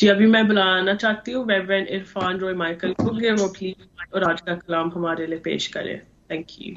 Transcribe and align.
जी, 0.00 0.08
अभी 0.08 0.26
मैं 0.26 0.46
बुलाना 0.48 0.94
चाहती 0.94 1.32
हूँ। 1.32 1.44
वेवन 1.46 1.86
इरफान 1.86 2.38
रॉय 2.38 2.54
माइकल 2.54 2.92
को 2.92 3.20
कि 3.20 3.30
वो 3.30 3.48
प्लीज़ 3.48 4.14
और 4.14 4.24
आज 4.24 4.40
का 4.40 4.54
कलाम 4.54 4.90
हमारे 4.90 5.26
लिए 5.26 5.38
पेश 5.38 5.66
करें। 5.66 6.00
Thank 6.30 6.46
you 6.58 6.74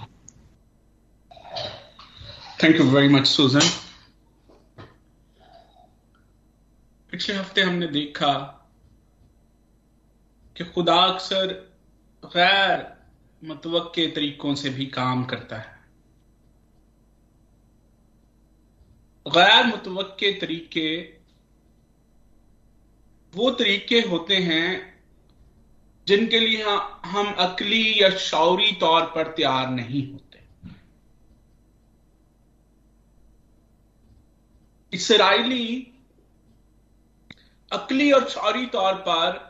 thank 2.64 2.76
you 2.76 2.84
very 2.84 3.08
much 3.08 3.28
Sujan 3.28 3.70
पिछले 7.12 7.36
हफ़्ते 7.36 7.62
हमने 7.62 7.88
देखा 7.88 8.34
कि 10.58 10.64
खुदा 10.64 10.96
अक्सर 10.96 11.48
गैर 12.26 12.86
मतव 13.44 13.80
तरीकों 13.98 14.56
से 14.56 14.70
भी 14.70 14.86
काम 14.86 15.24
करता 15.24 15.58
है। 15.58 15.80
गैर 19.28 19.66
मुतव 19.66 20.02
तरीके 20.42 21.23
वो 23.34 23.50
तरीके 23.52 24.00
होते 24.00 24.36
हैं 24.38 24.68
जिनके 26.08 26.40
लिए 26.40 26.64
हम 27.06 27.34
अकली 27.40 28.02
या 28.02 28.10
शौरी 28.20 28.72
तौर 28.80 29.06
पर 29.06 29.32
तैयार 29.32 29.70
नहीं 29.70 30.02
होते। 30.12 30.42
इसराइली 34.94 35.68
अकली 37.72 38.12
और 38.12 38.30
शौरी 38.30 38.66
तौर 38.68 38.94
पर 39.08 39.42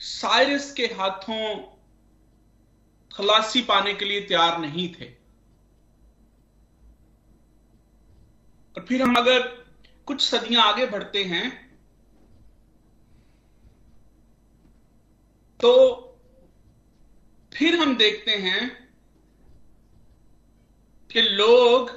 साइरस 0.00 0.72
के 0.72 0.86
हाथों 0.94 1.44
खलासी 3.10 3.60
पाने 3.62 3.92
के 3.94 4.04
लिए 4.04 4.20
तैयार 4.20 4.58
नहीं 4.60 4.88
थे। 4.94 5.06
और 8.76 8.84
फिर 8.84 9.02
हम 9.02 9.14
अगर 9.16 9.63
कुछ 10.06 10.20
सदियाँ 10.22 10.62
आगे 10.62 10.86
बढ़ते 10.86 11.24
हैं 11.24 11.50
तो 15.60 15.70
फिर 17.52 17.78
हम 17.80 17.96
देखते 17.96 18.30
हैं 18.30 18.62
कि 21.10 21.22
लोग, 21.22 21.90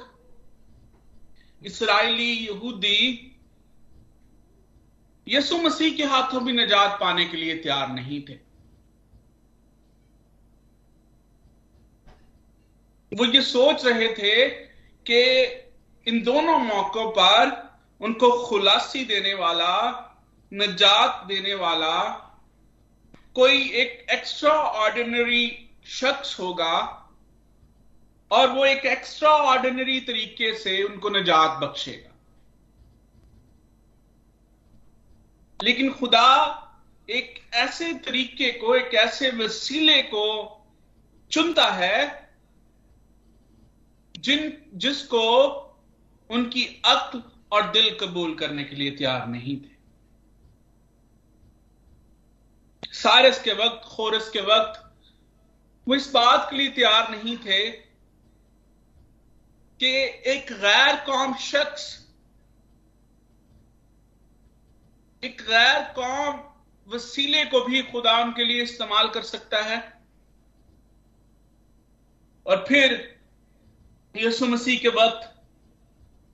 इसराइली 1.62 2.32
यहूदी 2.46 3.24
यसु 5.26 5.56
मसीह 5.58 5.96
के 5.96 6.04
हाथों 6.04 6.44
भी 6.44 6.52
निजात 6.52 6.98
पाने 7.00 7.24
के 7.24 7.36
लिए 7.36 7.54
तैयार 7.54 7.88
नहीं 7.88 8.20
थे। 8.22 8.34
वो 13.12 13.24
ये 13.24 13.42
सोच 13.42 13.84
रहे 13.86 14.08
थे 14.14 14.48
कि 15.06 15.22
इन 16.06 16.22
दोनों 16.22 16.58
मौकों 16.58 17.10
पर 17.10 17.67
उनको 18.00 18.46
खुलासी 18.46 19.04
देने 19.04 19.34
वाला, 19.34 20.04
निजात 20.52 21.24
देने 21.26 21.54
वाला, 21.54 22.10
कोई 23.34 23.70
एक 23.70 24.06
एक्स्ट्रा 24.10 24.52
ऑर्डिनरी 24.52 25.70
शख्स 25.86 26.40
होगा 26.40 27.04
और 28.30 28.50
वो 28.50 28.64
एक 28.64 28.86
एक्स्ट्रा 28.86 29.30
ऑर्डिनरी 29.30 30.00
तरीके 30.00 30.58
से 30.58 30.82
उनको 30.82 31.08
निजात 31.08 31.50
बख्शेगा। 31.50 32.14
लेकिन 35.62 35.92
खुदा 35.92 36.64
एक 37.10 37.50
ऐसे 37.54 37.92
तरीके 37.92 38.52
को, 38.52 38.74
एक 38.74 38.94
ऐसे 38.94 39.30
वसीले 39.30 40.02
को 40.02 40.54
चुनता 41.30 41.66
है, 41.66 42.30
जिन, 44.16 44.62
जिसको 44.74 45.54
उनकी 46.30 46.82
अक्ल 46.84 47.22
और 47.52 47.70
दिल 47.70 47.96
कबूल 47.98 48.34
करने 48.34 48.64
के 48.64 48.76
लिए 48.76 48.90
तैयार 48.90 49.26
नहीं 49.28 49.56
थे। 49.56 49.76
सारस 52.92 53.42
के 53.42 53.52
वक्त, 53.52 53.86
खोरस 53.88 54.28
के 54.28 54.40
वक्त, 54.40 54.84
वो 55.86 55.94
इस 55.94 56.10
बात 56.10 56.50
के 56.50 56.56
लिए 56.56 56.68
तैयार 56.68 57.10
नहीं 57.10 57.36
थे 57.36 57.70
कि 59.80 59.90
एक 60.26 60.52
गैर 60.52 60.96
कौम 61.04 61.34
शख्स, 61.34 62.06
एक 65.22 65.40
गैर 65.42 65.82
कौम 65.94 66.40
वसीले 66.88 67.44
को 67.44 67.60
भी 67.64 67.82
खुदा 67.82 68.18
उनके 68.18 68.44
लिए 68.44 68.62
इस्तेमाल 68.62 69.08
कर 69.08 69.22
सकता 69.22 69.62
है। 69.62 69.78
और 72.46 72.64
फिर 72.68 73.20
यसु 74.14 74.46
मसीह 74.46 74.78
के 74.78 74.88
वक्त 74.88 75.37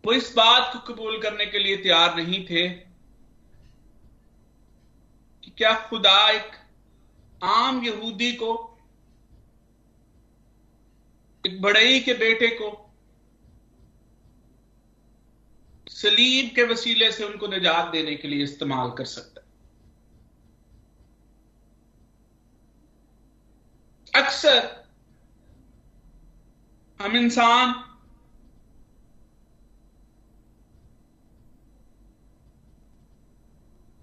वो 0.05 0.13
इस 0.13 0.33
बात 0.37 0.73
को 0.73 0.79
कबूल 0.93 1.21
करने 1.23 1.47
के 1.47 1.59
लिए 1.59 1.77
तैयार 1.77 2.17
नहीं 2.17 2.45
थे 2.47 2.69
कि 5.43 5.51
क्या 5.59 5.73
खुदा 5.89 6.31
एक 6.31 6.51
आम 7.43 7.85
यहूदी 7.85 8.33
को, 8.33 8.51
एक 11.45 11.61
बड़ई 11.63 12.01
के 12.01 12.15
बेटे 12.15 12.49
को, 12.49 12.71
सलीब 15.89 16.51
के 16.55 16.63
वसीले 16.63 17.11
से 17.13 17.25
उनको 17.25 17.47
निजात 17.47 17.89
देने 17.89 18.15
के 18.15 18.29
लिए 18.29 18.45
इस्तेमाल 18.45 18.91
कर 18.91 19.05
सकता 19.05 19.41
है। 19.41 19.47
अक्सर 24.23 24.61
हम 27.01 27.17
इंसान 27.17 27.75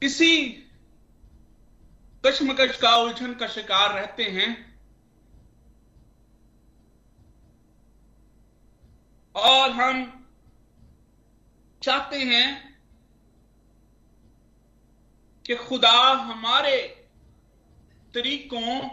इसी 0.04 0.52
कश्मकश 2.26 2.78
का 2.78 2.96
उलझन 2.96 3.34
का 3.34 3.48
शिकार 3.48 3.94
रहते 3.94 4.24
हैं। 4.24 4.80
और 9.36 9.72
हम 9.72 10.28
चाहते 11.84 12.18
हैं 12.20 12.80
कि 15.46 15.56
खुदा 15.56 16.12
हमारे 16.12 17.08
तरीकों 18.14 18.90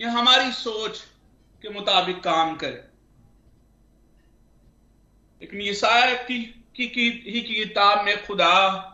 या 0.00 0.10
हमारी 0.10 0.52
सोच 0.52 1.00
के 1.62 1.68
मुताबिक 1.68 2.22
काम 2.22 2.56
करे। 2.56 2.88
लेकिन 5.40 5.60
ये 5.60 5.74
की, 6.24 6.44
की, 6.76 6.88
की, 6.88 7.30
ही 7.30 7.40
की 7.40 7.54
किताब 7.54 8.04
में 8.04 8.26
खुदा 8.26 8.88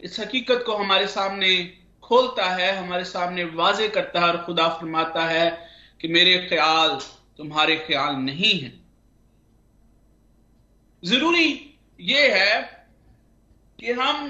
इस 0.00 0.18
हकीकत 0.20 0.62
को 0.66 0.76
हमारे 0.76 1.06
सामने 1.06 1.56
खोलता 2.02 2.44
है, 2.50 2.76
हमारे 2.76 3.04
सामने 3.04 3.44
वाजे 3.44 3.88
करता 3.88 4.20
है 4.20 4.26
और 4.26 4.44
खुदा 4.44 4.68
फरमाता 4.70 5.24
है 5.26 5.50
कि 6.00 6.08
मेरे 6.08 6.36
ख्याल 6.48 6.98
तुम्हारे 7.38 7.76
ख्याल 7.76 8.16
नहीं 8.16 8.58
है। 8.60 8.72
ज़रूरी 11.02 11.48
ये 12.00 12.28
है 12.34 12.62
कि 13.78 13.92
हम 13.92 14.28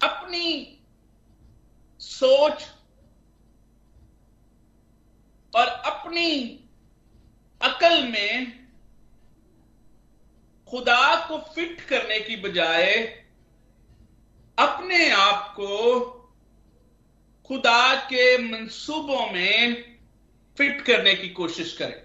अपनी 0.00 0.78
सोच 2.00 2.64
और 5.52 5.66
अपनी 5.66 6.30
अकल 7.60 8.02
में 8.02 8.61
खुदा 10.72 11.28
को 11.28 11.38
फिट 11.38 11.80
करने 11.80 12.20
की 12.20 12.36
बजाय 12.36 12.96
अपने 14.58 15.10
आप 15.10 15.54
को 15.54 16.00
खुदा 17.46 17.94
के 17.94 18.38
मंसूबों 18.38 19.26
में 19.26 19.74
फिट 20.58 20.80
करने 20.80 21.14
की 21.14 21.28
कोशिश 21.28 21.76
करें। 21.76 22.02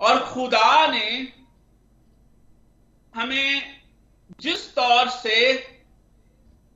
और 0.00 0.20
खुदा 0.24 0.86
ने 0.86 1.32
हमें 3.14 3.80
जिस 4.40 4.74
तौर 4.74 5.08
से, 5.08 5.66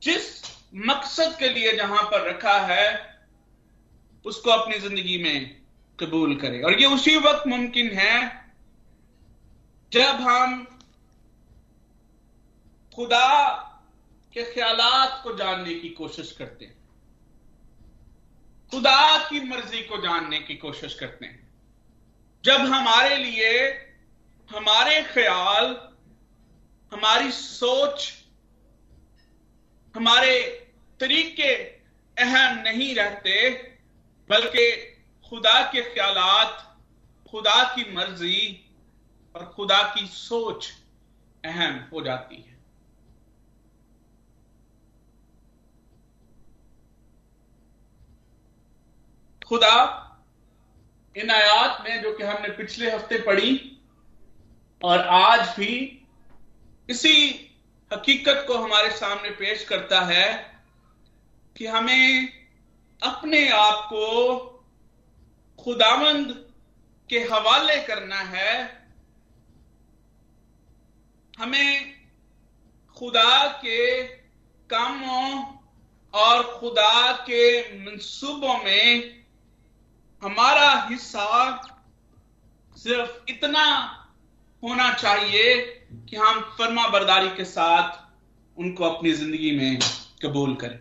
जिस 0.03 0.57
मकसद 0.75 1.37
के 1.39 1.49
लिए 1.49 1.77
जहाँ 1.77 2.03
पर 2.03 2.29
रखा 2.29 2.59
है, 2.61 3.19
उसको 4.25 4.51
अपनी 4.51 4.79
ज़िंदगी 4.79 5.23
में 5.23 5.63
कबूल 6.01 6.37
करें। 6.37 6.63
और 6.63 6.81
ये 6.81 6.87
उसी 6.87 7.17
वक्त 7.17 7.47
मुमकिन 7.47 7.91
है 7.91 8.38
जब 9.93 10.21
हम 10.21 10.65
खुदा 12.95 13.49
के 14.35 14.43
ख्यालात 14.55 15.21
को 15.25 15.37
जानने 15.37 15.75
की 15.75 15.89
कोशिश 15.89 16.33
करते 16.33 16.65
हैं, 16.65 16.79
खुदा 18.71 19.29
की 19.29 19.41
मर्ज़ी 19.41 19.83
को 19.83 20.03
जानने 20.03 20.39
की 20.39 20.55
कोशिश 20.55 20.95
करते 20.95 21.27
हैं, 21.27 21.53
जब 22.45 22.61
हमारे 22.61 23.17
लिए, 23.17 23.69
हमारे 24.51 25.03
ख्याल, 25.03 25.91
हमारी 26.93 27.31
सोच, 27.31 28.13
हमारे 29.97 30.41
तरीके 31.01 31.55
अहम 32.17 32.59
नहीं 32.59 32.95
रहते, 32.95 33.51
बल्कि 34.31 34.71
खुदा 35.29 35.63
के 35.73 35.83
ख्यालात, 35.95 36.79
खुदा 37.31 37.63
की 37.75 37.95
मर्ज़ी 37.95 38.65
और 39.35 39.45
खुदा 39.47 39.83
की 39.83 40.07
सोच 40.07 40.73
अहम 41.45 41.89
हो 41.93 42.03
जाती 42.03 42.37
है। 42.37 42.57
खुदा, 49.47 50.05
इन 51.17 51.31
आयात 51.31 51.85
में 51.85 52.03
जो 52.03 52.13
कि 52.13 52.25
हमने 52.25 52.49
पिछले 52.49 52.91
हफ़्ते 52.91 53.19
पढ़ी, 53.19 53.81
और 54.85 54.99
आज 54.99 55.49
भी 55.57 56.07
इसी 56.91 57.45
हकीकत 57.93 58.45
को 58.49 58.59
हमारे 58.59 58.91
सामने 58.91 59.31
पेश 59.31 59.65
करता 59.65 60.01
है 60.01 60.59
कि 61.57 61.67
हमें 61.67 62.29
अपने 63.03 63.49
आप 63.49 63.85
को 63.85 64.05
खुदावंद 65.59 66.53
के 67.11 67.19
हवाले 67.19 67.83
करना 67.83 68.17
है 68.17 68.78
हमें 71.39 71.95
खुदा 72.97 73.47
के 73.55 74.03
कामों 74.71 75.45
और 76.15 76.43
खुदा 76.61 77.13
के 77.23 77.61
मंसूबों 77.85 78.57
में 78.65 79.15
हमारा 80.23 80.71
हिस्सा 80.91 81.29
सिर्फ़ 82.77 83.31
इतना 83.31 83.65
होना 84.63 84.93
चाहिए 84.95 85.55
कि 86.09 86.17
हम 86.17 86.41
फर्मा 86.59 86.89
बरदारी 86.89 87.29
के 87.37 87.45
साथ 87.45 88.59
उनको 88.59 88.85
अपनी 88.85 89.13
ज़िंदगी 89.13 89.51
में 89.59 89.79
कबूल 90.23 90.55
करें। 90.55 90.79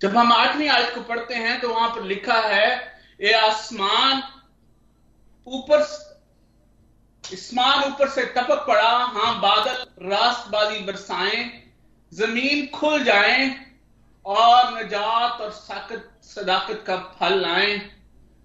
जब 0.00 0.16
हम 0.16 0.32
आठवीं 0.32 0.68
आयत 0.68 0.94
को 0.94 1.00
पढ़ते 1.04 1.34
हैं 1.36 1.60
तो 1.60 1.68
वहाँ 1.68 1.88
पर 1.88 2.02
लिखा 2.04 2.40
है 2.40 2.68
ये 3.20 3.32
आसमान 3.40 4.22
ऊपर 5.46 5.82
आसमान 7.32 7.84
ऊपर 7.84 8.08
से 8.08 8.24
टपक 8.26 8.64
पड़ा। 8.68 8.88
हाँ, 8.88 9.40
बादल, 9.40 10.06
रास्तबाजी 10.08 10.78
बरसाएँ, 10.78 11.72
ज़मीन 12.14 12.66
खुल 12.66 13.04
जाए 13.04 13.66
और 14.24 14.78
नजात 14.78 15.40
और 15.40 15.50
साकत, 15.50 16.10
सदाकत 16.22 16.84
का 16.86 16.96
फल 16.96 17.38
लाए। 17.38 17.90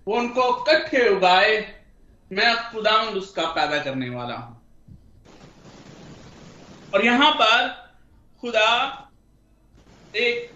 वो 0.08 0.18
उनको 0.18 0.54
कट्ठे 0.54 1.10
उगाए। 1.10 1.82
मैं 2.32 2.72
खुदाउंद 2.72 3.18
उसका 3.18 3.44
पैदा 3.44 3.84
करने 3.84 4.10
वाला 4.10 4.36
हूँ। 4.36 4.62
और 6.94 7.06
यहाँ 7.06 7.32
पर 7.32 7.68
खुदा 8.42 9.02
एक 10.16 10.52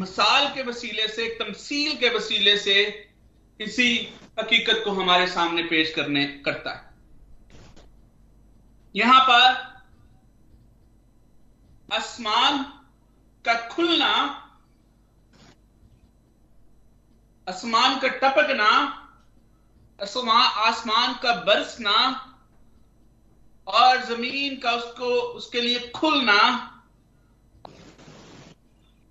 मिसाल 0.00 0.54
के 0.54 0.62
वसीले 0.62 1.08
से, 1.08 1.22
एक 1.22 1.42
तमसील 1.42 1.96
के 1.96 2.08
वसीले 2.08 2.56
से 2.56 3.08
इसी 3.60 4.14
हकीकत 4.40 4.82
को 4.84 4.90
हमारे 4.90 5.26
सामने 5.26 5.62
पेश 5.62 5.94
करने 5.94 6.24
करता 6.24 6.70
है। 6.70 6.91
यहाँ 8.94 9.20
पर 9.28 9.70
आसमान 11.88 12.62
का 13.44 13.54
खुलना, 13.68 14.12
आसमान 17.46 17.98
का 18.00 18.08
टपकना 18.08 18.98
आसमान 19.98 21.12
का 21.22 21.32
बरसना 21.44 21.96
और 23.66 24.00
ज़मीन 24.06 24.56
का 24.56 24.70
उसको, 24.72 25.06
उसके 25.36 25.60
लिए 25.60 25.90
खुलना, 25.96 26.40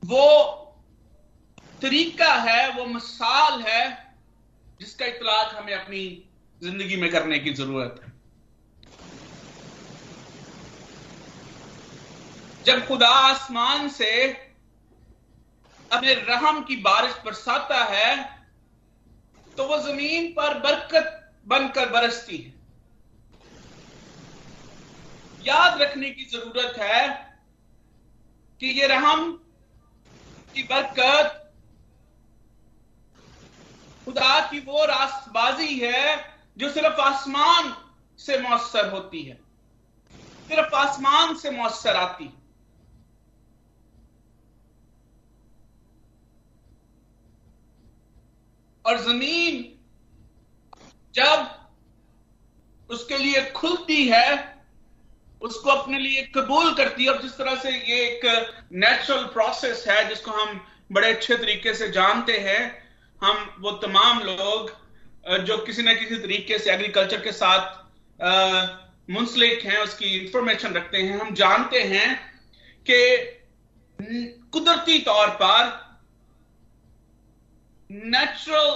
वो 0.04 0.28
तरीका 1.82 2.34
है, 2.34 2.72
वो 2.74 2.86
मिसाल 2.86 3.62
है 3.62 3.84
जिसका 4.80 5.06
इतलाक 5.06 5.56
हमें 5.56 5.74
अपनी 5.74 6.04
ज़िंदगी 6.62 6.96
में 6.96 7.12
करने 7.12 7.40
की 7.40 7.54
ज़रूरत 7.54 8.02
है। 8.04 8.11
जब 12.66 12.86
खुदा 12.88 13.08
आसमान 13.08 13.88
से 13.90 14.12
अपने 15.92 16.14
रहम 16.14 16.62
की 16.64 16.76
बारिश 16.82 17.14
बरसाता 17.26 17.84
है 17.86 18.16
तो 19.58 19.64
वो 19.68 19.78
ज़मीन 19.80 20.32
पर 20.32 20.58
बरकत 20.60 21.18
बनकर 21.48 21.90
बरसती 21.90 22.38
है। 22.38 22.54
याद 25.42 25.82
रखने 25.82 26.10
की 26.12 26.26
ज़रूरत 26.26 26.78
है 26.80 27.08
कि 28.62 28.68
ये 28.80 28.88
रहम 28.88 29.32
की 30.56 30.64
बरकत 30.64 31.38
खुदा 34.08 34.40
की 34.50 34.60
वो 34.60 34.86
रास्तबाजी 34.86 35.80
है 35.80 36.16
जो 36.58 36.70
सिर्फ़ 36.70 37.02
आसमान 37.02 37.74
से 38.20 38.38
मौसर 38.40 38.90
होती 38.90 39.22
है, 39.24 39.36
सिर्फ़ 40.50 40.76
आसमान 40.76 41.36
से 41.36 41.52
मौसर 41.52 41.96
आती 41.96 42.26
है। 42.26 42.41
और 48.86 48.98
ज़मीन 49.02 49.64
जब 51.16 51.50
उसके 52.90 53.18
लिए 53.18 53.44
खुलती 53.52 54.08
है, 54.08 54.28
उसको 55.42 55.70
अपने 55.70 56.00
लिए 56.00 56.22
कबूल 56.36 56.74
करती 56.76 57.04
है, 57.04 57.10
और 57.12 57.22
जिस 57.22 57.32
तरह 57.38 57.56
से 57.56 57.72
ये 57.72 58.00
एक 58.08 58.26
नेचुरल 58.74 59.24
प्रोसेस 59.34 59.84
है, 59.88 60.08
जिसको 60.10 60.32
हम 60.32 60.60
बड़े 60.92 61.14
अच्छे 61.14 61.38
तरीके 61.38 61.74
से 61.74 61.90
जानते 61.92 62.38
हैं, 62.40 62.62
हम 63.22 63.56
वो 63.60 63.72
तमाम 63.80 64.20
लोग 64.22 64.72
जो 65.46 65.58
किसी 65.66 65.84
ना 65.84 65.94
किसी 65.94 66.16
तरीके 66.18 66.58
से 66.60 66.72
एग्रीकल्चर 66.72 67.22
के 67.22 67.32
साथ 67.32 67.80
मुंसलिक 69.10 69.64
हैं, 69.66 69.78
उसकी 69.78 70.18
इंफॉर्मेशन 70.18 70.74
रखते 70.74 70.98
हैं, 70.98 71.20
हम 71.20 71.34
जानते 71.36 71.82
हैं 71.84 72.16
कि 72.86 72.98
कुदरती 74.54 75.00
तौर 75.02 75.30
पर 75.42 75.80
नेचुरल 77.92 78.70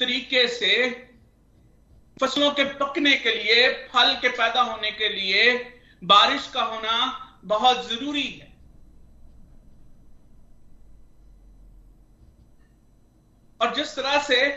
तरीके 0.00 0.48
से 0.48 0.90
फ़सलों 2.20 2.50
के 2.50 2.64
पकने 2.64 3.14
के 3.16 3.34
लिए, 3.34 3.88
फल 3.92 4.14
के 4.14 4.28
पैदा 4.28 4.62
होने 4.62 4.90
के 4.90 5.08
लिए 5.08 5.52
बारिश 6.02 6.46
का 6.46 6.62
होना 6.62 7.20
बहुत 7.44 7.88
ज़रूरी 7.88 8.22
है। 8.22 8.52
और 13.60 13.74
जिस 13.74 13.96
तरह 13.96 14.18
से 14.18 14.50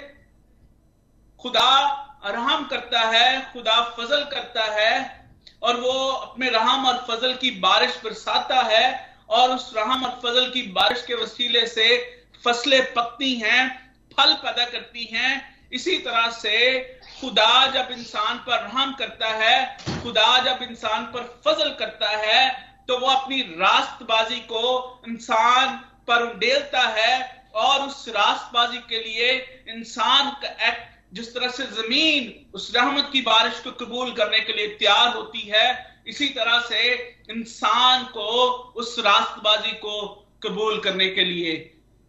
खुदा 1.41 1.93
रहम 2.25 2.67
करता 2.67 2.99
है, 2.99 3.53
खुदा 3.53 3.81
फजल 3.81 4.23
करता 4.23 4.63
है, 4.63 5.25
और 5.63 5.79
वो 5.79 5.91
अपने 6.09 6.49
रहम 6.49 6.85
और 6.85 7.05
फजल 7.09 7.33
की 7.33 7.51
बारिश 7.51 8.01
बरसाता 8.03 8.61
है, 8.61 9.15
और 9.29 9.51
उस 9.51 9.73
रहम 9.77 10.05
और 10.05 10.19
फजल 10.23 10.49
की 10.51 10.61
बारिश 10.61 11.05
के 11.05 11.13
वसीले 11.13 11.67
से 11.67 11.97
फ़सलें 12.45 12.93
पकती 12.93 13.35
हैं 13.35 13.86
फल 14.17 14.33
पैदा 14.35 14.65
करती 14.65 15.03
हैं। 15.05 15.55
इसी 15.73 15.97
तरह 15.99 16.29
से 16.31 16.79
खुदा 17.19 17.65
जब 17.67 17.91
इंसान 17.91 18.37
पर 18.37 18.59
रहम 18.59 18.93
करता 18.93 19.29
है, 19.33 19.77
खुदा 20.03 20.37
जब 20.43 20.63
इंसान 20.63 21.05
पर 21.05 21.23
फजल 21.45 21.69
करता 21.79 22.09
है 22.17 22.65
तो 22.87 22.97
वो 22.99 23.07
अपनी 23.07 23.41
रास्तबाजी 23.59 24.39
को 24.51 25.01
इंसान 25.07 25.75
पर 26.07 26.21
उडेलता 26.25 26.81
है 26.89 27.15
और 27.55 27.87
उस 27.87 28.05
रास्तबाजी 28.09 28.77
के 28.89 29.03
लिए 29.03 29.31
इंसान 29.69 30.29
का 30.41 30.49
एक्ट 30.67 31.15
जिस 31.15 31.33
तरह 31.33 31.49
से 31.49 31.63
ज़मीन 31.73 32.33
उस 32.53 32.71
रहमत 32.75 33.09
की 33.13 33.21
बारिश 33.21 33.59
को 33.59 33.71
कबूल 33.75 34.11
करने 34.11 34.39
के 34.39 34.53
लिए 34.53 34.67
तैयार 34.77 35.15
होती 35.15 35.41
है, 35.41 35.67
इसी 36.07 36.27
तरह 36.29 36.59
से 36.59 36.93
इंसान 37.31 38.03
को 38.13 38.29
उस 38.75 38.95
रास्तबाजी 38.99 39.71
को 39.77 40.05
कबूल 40.43 40.79
करने 40.79 41.09
के 41.09 41.23
लिए 41.23 41.55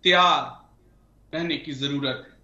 तैयार 0.04 0.57
रहने 1.32 1.56
की 1.56 1.73
ज़रूरत 1.73 2.26
है। 2.26 2.37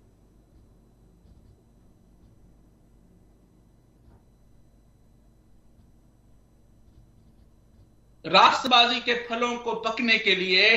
राष्ट्रबाजी 8.24 9.00
के 9.00 9.14
फलों 9.26 9.56
को 9.58 9.74
पकने 9.80 10.18
के 10.18 10.34
लिए 10.34 10.68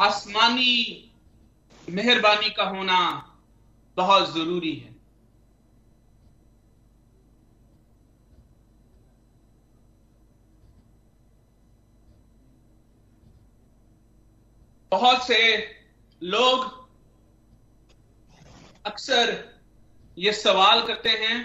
आसमानी 0.00 1.04
मेहरबानी 1.88 2.50
का 2.50 2.64
होना 2.68 2.98
बहुत 3.96 4.34
ज़रूरी 4.34 4.74
है। 4.74 4.96
बहुत 14.92 15.26
से 15.26 15.38
लोग 16.22 16.64
अक्सर 18.86 19.32
ये 20.16 20.32
सवाल 20.32 20.86
करते 20.86 21.08
हैं 21.08 21.36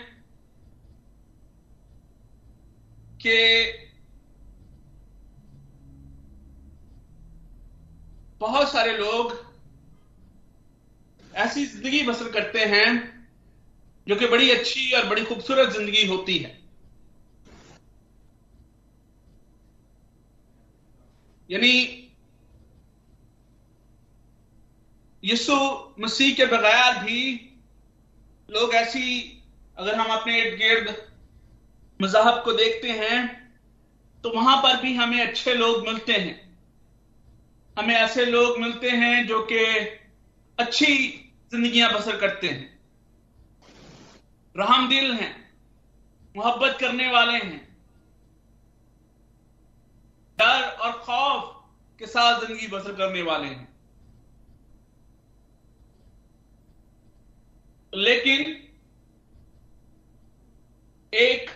कि 3.22 3.38
बहुत 8.42 8.72
सारे 8.72 8.98
लोग 8.98 9.36
ऐसी 11.34 11.66
ज़िंदगी 11.66 12.04
बसर 12.04 12.32
करते 12.32 12.66
हैं 12.66 12.88
जो 14.08 14.16
कि 14.16 14.28
बड़ी 14.28 14.50
अच्छी 14.52 14.92
और 14.92 15.06
बड़ी 15.10 15.24
खूबसूरत 15.26 15.70
ज़िंदगी 15.74 16.06
होती 16.08 16.38
है। 16.38 16.52
यानी 21.50 21.72
यीशु 25.24 25.56
मसीह 26.00 26.34
के 26.36 26.46
बगैर 26.48 27.00
भी 27.00 27.20
लोग 28.50 28.74
ऐसी, 28.76 29.42
अगर 29.78 29.96
हम 29.96 30.12
अपने 30.12 30.42
इर्द 30.42 30.58
गिर्द 30.58 30.96
मजाहब 32.00 32.44
को 32.44 32.54
देखते 32.54 32.92
हैं 32.92 33.22
तो 34.24 34.30
वहाँ 34.32 34.58
पर 34.64 34.82
भी 34.82 34.94
हमें 34.96 35.20
अच्छे 35.22 35.54
लोग 35.54 35.88
मिलते 35.88 36.14
हैं। 36.14 36.42
हमें 37.78 37.96
ऐसे 37.96 38.26
लोग 38.26 38.60
मिलते 38.60 38.90
हैं 38.92 39.26
जो 39.28 39.40
कि 39.44 39.64
अच्छी 40.60 40.96
जिंदगियाँ 41.52 41.92
बसर 41.94 42.18
करते 42.18 42.48
हैं। 42.48 42.72
रहम 44.56 44.88
दिल 44.90 45.12
हैं, 45.14 45.36
मोहब्बत 46.36 46.78
करने 46.80 47.12
वाले 47.12 47.34
हैं। 47.34 47.62
डर 50.38 50.62
और 50.62 50.92
खौफ 51.00 51.52
के 52.02 52.06
साथ 52.08 52.46
ज़िंदगी 52.46 52.68
बसर 52.68 52.94
करने 52.96 53.22
वाले 53.24 53.48
हैं। 53.48 53.73
लेकिन 57.96 58.56
एक 61.14 61.50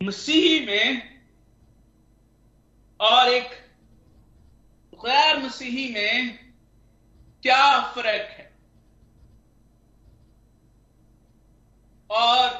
मसीही 0.00 0.58
में 0.66 1.02
और 3.00 3.28
एक 3.28 3.50
गैर 5.04 5.38
मसीही 5.38 5.88
में 5.94 6.38
क्या 7.42 7.80
फ़र्क 7.94 8.28
है? 8.30 8.50
और 12.10 12.50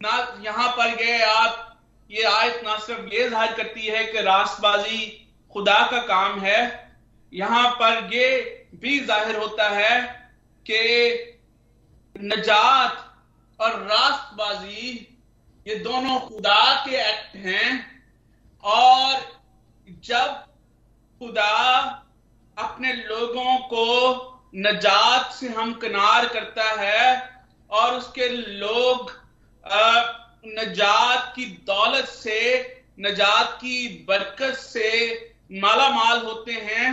ना 0.00 0.12
यहाँ 0.44 0.68
पर 0.76 0.94
गए 0.96 1.20
आप, 1.22 1.66
ये 2.10 2.22
आयत 2.24 2.60
ना 2.64 2.78
सिर्फ़ 2.78 3.12
ये 3.14 3.28
ज़ाहिर 3.30 3.52
करती 3.56 3.86
है 3.86 4.04
कि 4.04 4.22
रास्तबाजी 4.22 5.06
खुदा 5.52 5.78
का 5.90 5.98
काम 6.06 6.40
है, 6.40 6.60
यहाँ 7.32 7.70
पर 7.72 8.08
ये 8.14 8.28
भी 8.80 8.98
ज़ाहिर 9.00 9.36
होता 9.36 9.68
है 9.70 10.19
कि 10.66 10.82
नजात 12.16 13.06
और 13.60 13.70
रास्तबाजी, 13.82 15.06
ये 15.66 15.74
दोनों 15.74 16.18
खुदा 16.20 16.84
के 16.86 16.96
एक्ट 17.00 17.36
हैं। 17.36 17.68
और 18.64 19.20
जब 20.04 20.44
खुदा 21.20 21.54
अपने 22.56 22.92
लोगों 22.92 23.56
को 23.68 23.86
नजात 24.56 25.32
से 25.32 25.48
हम 25.48 25.72
किनार 25.74 26.26
करता 26.28 26.64
है 26.80 27.04
और 27.70 27.94
उसके 27.94 28.28
लोग 28.28 29.12
नजात 30.58 31.32
की 31.36 31.44
दौलत 31.66 32.04
से, 32.04 32.40
नजात 33.00 33.52
की 33.54 33.88
बरकत 34.08 34.54
से 34.54 34.88
माला 35.52 35.88
माल 35.90 36.24
होते 36.24 36.52
हैं 36.52 36.88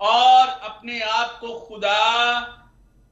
और 0.00 0.48
अपने 0.48 1.00
आप 1.00 1.38
को 1.40 1.58
खुदा 1.60 2.59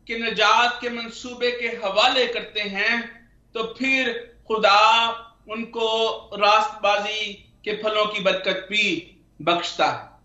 के 0.08 0.18
नजात 0.18 0.78
के 0.80 0.88
मंसूबे 0.90 1.50
के 1.50 1.68
हवाले 1.76 2.26
करते 2.26 2.60
हैं 2.60 2.96
तो 3.54 3.62
फिर 3.74 4.10
खुदा 4.48 4.80
उनको 5.48 5.88
रास्तबाजी 6.34 7.32
के 7.64 7.72
फलों 7.82 8.06
की 8.06 8.20
बरकत 8.20 8.66
भी 8.70 8.84
बख्शता 9.42 9.86
है। 9.90 10.18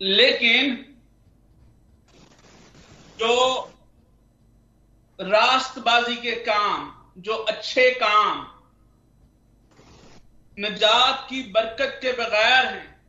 लेकिन 0.00 0.74
जो 3.18 3.34
रास्तबाजी 5.18 6.16
के 6.16 6.34
काम, 6.44 6.92
जो 7.18 7.34
अच्छे 7.34 7.90
काम 7.94 8.46
नजात 10.58 11.26
की 11.30 11.42
बरकत 11.50 11.98
के 12.02 12.12
बगैर 12.12 12.66
हैं, 12.66 13.00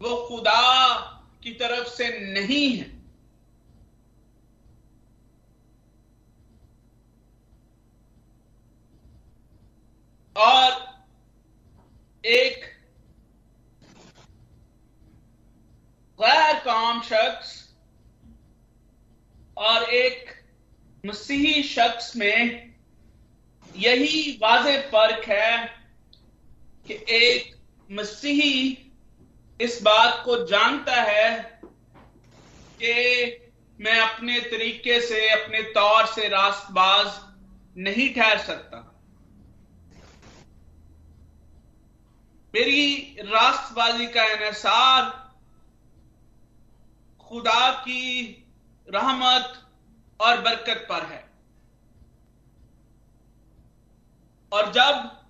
वो 0.00 0.16
खुदा 0.28 1.08
की 1.42 1.52
तरफ़ 1.52 1.88
से 1.88 2.08
नहीं 2.32 2.76
है। 2.76 2.90
और 10.36 10.70
एक 12.24 12.64
गैर 16.18 16.58
काम 16.58 17.00
शख्स 17.02 17.50
और 19.56 19.82
एक 19.94 20.30
मसीही 21.04 21.62
शख्स 21.62 22.14
में 22.16 22.72
यही 23.76 24.32
वाज 24.42 24.66
फ़र्क 24.90 25.24
है 25.28 25.56
कि 26.86 26.94
एक 27.16 27.54
मसीही 27.90 28.78
इस 29.62 29.82
बात 29.82 30.22
को 30.24 30.46
जानता 30.46 31.02
है 31.02 31.60
कि 32.82 32.92
मैं 33.80 33.98
अपने 34.00 34.40
तरीके 34.40 35.00
से, 35.00 35.28
अपने 35.30 35.62
तौर 35.62 36.06
से 36.06 36.28
रास्तबाज 36.28 37.20
नहीं 37.78 38.14
ठहर 38.14 38.38
सकता। 38.38 38.78
मेरी 42.54 43.16
रास्तबाजी 43.20 44.06
का 44.06 44.24
इसार 44.48 45.10
खुदा 47.20 47.70
की 47.72 48.28
रहमत 48.88 49.68
और 50.20 50.40
बरकत 50.40 50.86
पर 50.88 51.06
है। 51.06 51.24
और 54.52 54.72
जब 54.72 55.22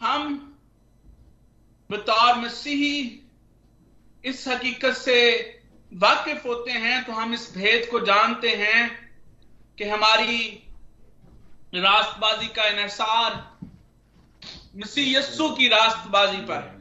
हम 0.00 0.47
बतौर 1.90 2.34
मसीही 2.34 2.96
इस 4.24 4.46
हकीकत 4.48 4.94
से 4.94 5.20
वाकिफ 5.92 6.46
होते 6.46 6.72
हैं 6.72 7.04
तो 7.04 7.12
हम 7.12 7.34
इस 7.34 7.52
भेद 7.56 7.88
को 7.90 8.00
जानते 8.00 8.48
हैं 8.56 8.80
कि 9.78 9.84
हमारी 9.84 10.40
रास्तबाजी 11.74 12.46
का 12.48 12.66
इसार 12.84 13.36
मसीह 14.76 15.18
यस्सु 15.18 15.48
की 15.50 15.68
रास्तबाजी 15.68 16.40
पर 16.40 16.62
है। 16.62 16.76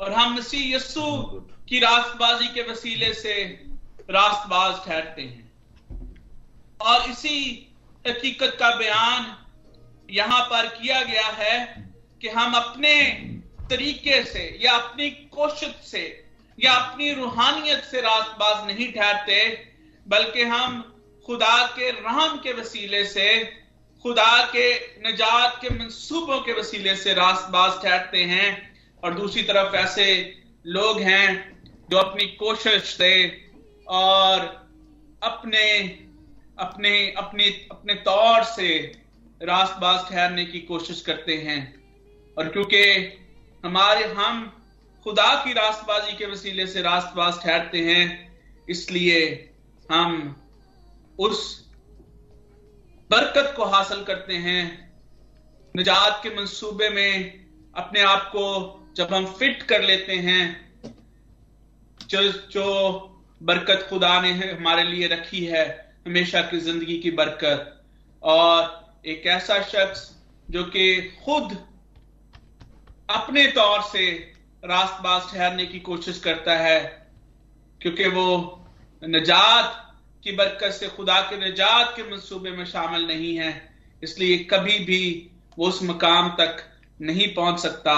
और 0.00 0.12
हम 0.12 0.34
मसीह 0.34 0.74
यस्सु 0.76 1.04
की 1.68 1.78
रास्तबाजी 1.78 2.48
के 2.48 2.62
वसीले 2.62 3.12
से 3.14 3.34
रास्तबाज 4.10 4.84
ठहरते 4.86 5.22
हैं। 5.22 5.50
और 6.80 7.10
इसी 7.10 7.38
हकीकत 8.04 8.56
का 8.60 8.74
बयान 8.76 9.36
यहाँ 10.10 10.40
पर 10.44 10.68
किया 10.68 11.02
गया 11.02 11.26
है 11.34 11.90
कि 12.22 12.28
हम 12.28 12.54
अपने 12.54 12.94
तरीके 13.70 14.24
से 14.24 14.58
या 14.62 14.72
अपनी 14.72 15.10
कोशिश 15.10 15.74
से 15.84 16.24
या 16.64 16.72
अपनी 16.72 17.12
रूहानियत 17.14 17.84
से 17.84 18.00
रास्तबाज 18.00 18.66
नहीं 18.66 18.92
ठहरते, 18.92 19.68
बल्कि 20.08 20.42
हम 20.42 21.00
खुदा 21.26 21.66
के 21.66 21.90
रहम 21.90 22.36
के 22.36 22.52
वसीले 22.52 23.04
से, 23.04 23.44
खुदा 24.02 24.46
के 24.46 24.74
निजात 24.74 25.58
के 25.62 25.74
मंसूबों 25.74 26.40
के 26.40 26.52
वसीले 26.52 26.96
से 26.96 27.12
रास्तबाज 27.12 27.82
ठहरते 27.82 28.24
हैं। 28.24 28.72
और 29.04 29.14
दूसरी 29.14 29.42
तरफ़ 29.42 29.76
ऐसे 29.76 30.36
लोग 30.66 31.00
हैं 31.00 31.62
जो 31.90 31.98
अपनी 31.98 32.26
कोशिश 32.26 32.82
से 32.82 33.42
और 33.88 34.40
अपने 35.22 35.78
अपने 36.58 37.12
अपने 37.12 37.48
अपने 37.70 37.94
तौर 37.94 38.44
से 38.44 38.92
रास्तबाज 39.42 40.10
ठहरने 40.10 40.44
की 40.44 40.60
कोशिश 40.60 41.00
करते 41.00 41.36
हैं। 41.36 41.81
और 42.36 42.48
क्योंकि 42.48 42.82
हमारे 43.64 44.04
हम 44.14 44.44
खुदा 45.06 45.34
की 45.44 45.52
रास्तबाजी 45.52 46.16
के 46.16 46.26
वसीले 46.26 46.66
से 46.66 46.82
रास्तबाज 46.82 47.42
ठहरते 47.42 47.78
हैं, 47.78 48.04
इसलिए 48.68 49.18
हम 49.90 50.36
उस 51.18 51.40
बरकत 53.10 53.52
को 53.56 53.64
हासिल 53.64 54.02
करते 54.04 54.34
हैं। 54.34 54.62
निजात 55.74 56.20
के 56.22 56.34
मंसूबे 56.36 56.88
में 56.88 57.44
अपने 57.74 58.00
आप 58.02 58.28
को 58.28 58.44
जब 58.96 59.14
हम 59.14 59.26
फिट 59.32 59.62
कर 59.62 59.82
लेते 59.82 60.14
हैं, 60.18 60.44
जो 62.00 62.22
जो 62.22 62.66
बरकत 63.40 63.86
खुदा 63.90 64.20
ने 64.20 64.30
हमारे 64.32 64.82
लिए 64.84 65.08
रखी 65.08 65.44
है, 65.44 65.64
हमेशा 66.06 66.40
की 66.42 66.58
ज़िंदगी 66.60 66.98
की 66.98 67.10
बरकत। 67.12 67.84
और 68.22 69.02
एक 69.06 69.26
ऐसा 69.26 69.60
शख्स 69.62 70.10
जो 70.48 70.64
कि 70.64 71.00
खुद 71.24 71.56
अपने 73.12 73.46
तौर 73.52 73.82
से 73.82 74.10
रास्तबाज 74.64 75.22
ठहरने 75.32 75.66
की 75.66 75.80
कोशिश 75.80 76.18
करता 76.20 76.56
है, 76.56 76.80
क्योंकि 77.80 78.08
वो 78.08 78.58
नजात 79.02 79.78
की 80.24 80.32
बरकत 80.32 80.72
से 80.72 80.88
खुदा 80.88 81.20
के 81.20 81.38
निजात 81.38 81.92
के 81.96 82.02
मंसूबे 82.10 82.50
में 82.50 82.64
शामिल 82.64 83.06
नहीं 83.06 83.34
है, 83.36 83.50
इसलिए 84.02 84.38
कभी 84.44 84.78
भी 84.78 85.30
वो 85.58 85.68
उस 85.68 85.82
मकाम 85.82 86.28
तक 86.40 86.64
नहीं 87.00 87.34
पहुँच 87.34 87.58
सकता 87.60 87.94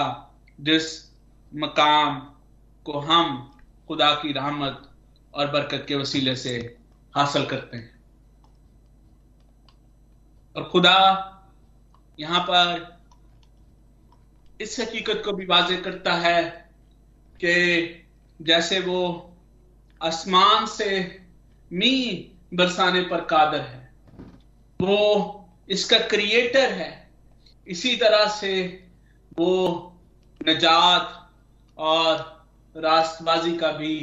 जिस 0.60 0.84
मकाम 1.52 2.18
को 2.86 2.98
हम 3.00 3.50
खुदा 3.88 4.10
की 4.14 4.32
रहमत 4.32 4.90
और 5.34 5.50
बरकत 5.50 5.84
के 5.88 5.94
वसीले 5.94 6.36
से 6.36 6.54
हासिल 7.14 7.44
करते 7.46 7.76
हैं। 7.76 7.92
और 10.56 10.64
खुदा 10.64 10.98
यहाँ 12.18 12.40
पर 12.40 12.93
इस 14.60 14.78
हकीकत 14.80 15.22
को 15.24 15.32
भी 15.32 15.46
वाजे 15.46 15.76
करता 15.76 16.12
है 16.14 16.42
कि 17.40 18.04
जैसे 18.40 18.80
वो 18.80 19.00
आसमान 20.00 20.66
से 20.66 20.90
मी 21.70 21.94
बरसाने 22.54 23.00
पर 23.00 23.20
कादर 23.20 23.60
है, 23.60 23.92
वो 24.80 25.46
इसका 25.68 25.98
क्रिएटर 25.98 26.72
है, 26.72 27.08
इसी 27.66 27.96
तरह 27.96 28.26
से 28.28 28.52
वो 29.38 29.50
नजात 30.40 31.30
और 31.78 32.16
रास्तबाजी 32.76 33.56
का 33.56 33.70
भी 33.72 33.98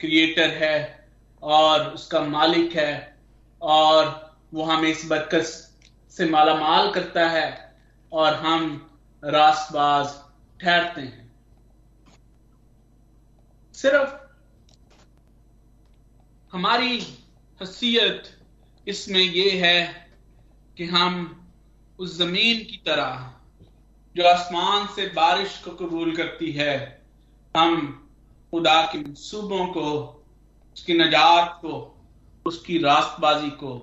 क्रिएटर 0.00 0.50
है 0.50 1.08
और 1.42 1.86
उसका 1.88 2.20
मालिक 2.20 2.72
है 2.72 3.16
और 3.62 4.32
वो 4.54 4.64
हमें 4.64 4.88
इस 4.88 5.04
बरकत 5.06 5.44
से 6.12 6.28
माला 6.30 6.54
माल 6.54 6.90
करता 6.92 7.28
है 7.28 7.76
और 8.12 8.34
हम 8.34 8.88
रास्तबाज 9.24 10.06
ठहरते 10.60 11.00
हैं। 11.00 11.32
सिर्फ़ 13.74 14.14
हमारी 16.52 16.98
हसीयत 17.62 18.40
इसमें 18.88 19.20
यह 19.20 19.66
है 19.66 20.10
कि 20.76 20.84
हम 20.84 21.46
उस 21.98 22.18
ज़मीन 22.18 22.64
की 22.64 22.82
तरह, 22.86 23.34
जो 24.16 24.28
आसमान 24.28 24.86
से 24.86 25.06
बारिश 25.06 25.58
को 25.58 25.70
कबूल 25.70 26.16
करती 26.16 26.52
है, 26.52 27.02
हम 27.56 27.98
खुदा 28.50 28.82
के 28.86 28.98
मनसूबों 28.98 29.66
को, 29.66 29.90
उसकी 30.76 30.94
नजात 30.94 31.58
को, 31.62 32.04
उसकी 32.46 32.78
रास्तबाजी 32.78 33.50
को 33.50 33.78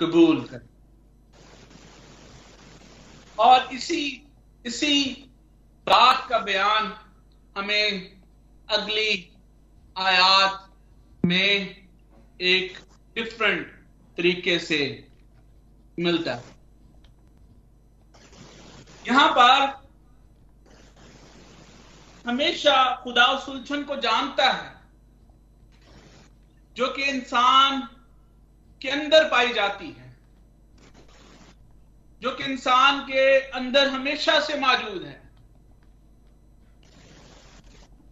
कबूल 0.00 0.44
करें। 0.44 0.68
और 3.38 3.74
इसी 3.74 4.26
इसी 4.64 5.12
बात 5.86 6.26
का 6.28 6.38
बयान 6.38 6.92
हमें 7.56 8.16
अगली 8.68 9.36
आयात 9.96 10.68
में 11.24 11.86
एक 12.40 12.78
डिफरेंट 13.16 13.66
तरीके 14.16 14.58
से 14.58 15.08
मिलता 15.98 16.34
है। 16.34 16.44
यहाँ 19.06 19.28
पर 19.30 19.80
हमेशा 22.26 22.76
खुदा 22.96 23.26
सुलझन 23.38 23.82
को 23.82 23.96
जानता 23.96 24.50
है, 24.50 24.74
जो 26.76 26.88
कि 26.88 27.02
इंसान 27.02 27.80
के 28.82 28.88
अंदर 28.90 29.28
पाई 29.28 29.52
जाती 29.52 29.90
है। 29.90 30.11
जो 32.22 32.30
कि 32.30 32.44
इंसान 32.44 33.00
के 33.00 33.40
अंदर 33.40 33.88
हमेशा 33.88 34.40
से 34.40 34.58
मौजूद 34.58 35.02
है। 35.02 35.22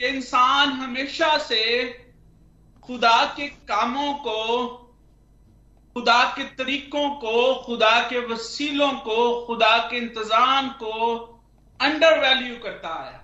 इंसान 0.00 0.68
हमेशा 0.68 1.38
से 1.38 1.62
खुदा 2.82 3.24
के 3.24 3.48
कामों 3.48 4.14
को, 4.14 4.66
खुदा 5.94 6.24
के 6.24 6.44
तरीकों 6.44 7.08
को, 7.10 7.54
खुदा 7.66 8.00
के 8.00 8.18
वसीलों 8.26 8.92
को, 8.92 9.46
खुदा 9.46 9.78
के 9.78 9.96
इंतज़ाम 9.96 10.68
को 10.68 11.16
अंडर 11.80 12.18
वैल्यू 12.18 12.56
करता 12.56 12.94
है। 13.04 13.20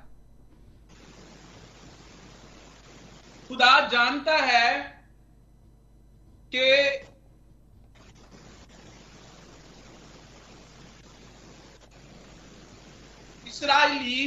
खुदा 3.48 3.88
जानता 3.88 4.36
है 4.36 5.02
कि 6.54 6.86
इसराइली 13.56 14.22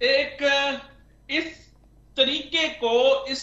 एक, 0.00 0.42
इस 1.28 1.46
तरीके 2.16 2.68
को, 2.68 3.24
इस 3.26 3.40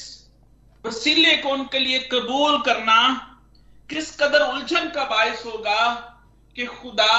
वसीले 0.85 1.35
को 1.37 1.49
उनके 1.49 1.79
लिए 1.79 1.99
कबूल 2.11 2.61
करना 2.61 2.99
किस 3.89 4.15
कदर 4.15 4.41
उलझन 4.41 4.89
का 4.89 5.03
बायस 5.05 5.43
होगा 5.45 5.87
कि 6.55 6.65
खुदा 6.65 7.17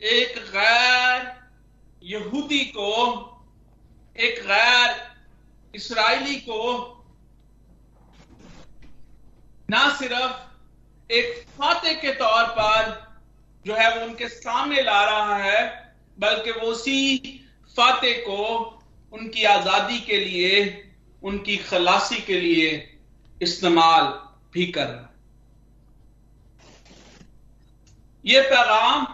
एक 0.00 0.36
गैर 0.48 1.30
यहूदी 2.02 2.64
को, 2.76 2.90
एक 4.16 4.42
गैर 4.46 5.00
इसराइली 5.74 6.36
को 6.40 6.60
ना 9.68 9.88
सिर्फ़ 9.96 11.12
एक 11.12 11.44
फाते 11.58 11.94
के 11.94 12.12
तौर 12.14 12.44
पर 12.58 13.11
जो 13.66 13.74
है 13.74 13.98
वो 13.98 14.04
उनके 14.06 14.28
सामने 14.28 14.82
ला 14.82 15.04
रहा 15.04 15.36
है, 15.36 15.92
बल्कि 16.18 16.50
वो 16.50 16.66
उसी 16.66 17.20
फाते 17.76 18.12
को, 18.12 18.38
उनकी 19.12 19.44
आज़ादी 19.44 19.98
के 20.00 20.16
लिए, 20.16 20.88
उनकी 21.22 21.56
खलासी 21.56 22.20
के 22.20 22.40
लिए 22.40 22.70
इस्तेमाल 23.42 24.04
भी 24.52 24.66
कर 24.66 24.86
रहा 24.86 25.08
ये 28.24 28.40
पैगाम 28.40 29.06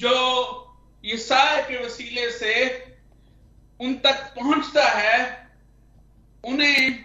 जो 0.00 0.14
ईसाय 1.04 1.62
के 1.62 1.84
वसीले 1.84 2.30
से 2.30 2.54
उन 3.80 3.94
तक 3.94 4.32
पहुँचता 4.36 4.88
है, 4.88 5.48
उन्हें 6.44 7.04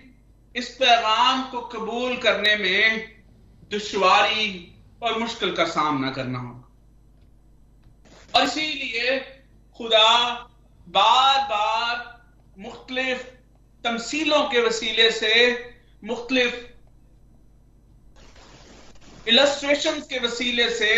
इस 0.56 0.70
पैगाम 0.76 1.44
को 1.52 1.62
कबूल 1.62 2.18
करने 2.18 2.56
में 2.56 3.08
दुश्वारी 3.72 4.71
और 5.02 5.20
मुश्किल 5.20 5.56
का 5.56 5.66
सामना 5.66 6.12
करना 6.12 6.40
होगा। 6.40 6.68
और 8.36 8.44
इसीलिए 8.48 9.20
खुदा 9.78 10.34
बार 10.90 11.44
बार 11.44 12.26
मुख्तलिफ़ 12.58 13.24
तमसीलों 13.84 14.50
के 14.50 14.62
वसीले 14.62 15.12
से 15.12 15.56
मुख्तलिफ़ 16.04 16.72
इलस्ट्रेशन 19.28 20.00
के 20.00 20.20
वसीले 20.20 20.70
से 20.70 20.92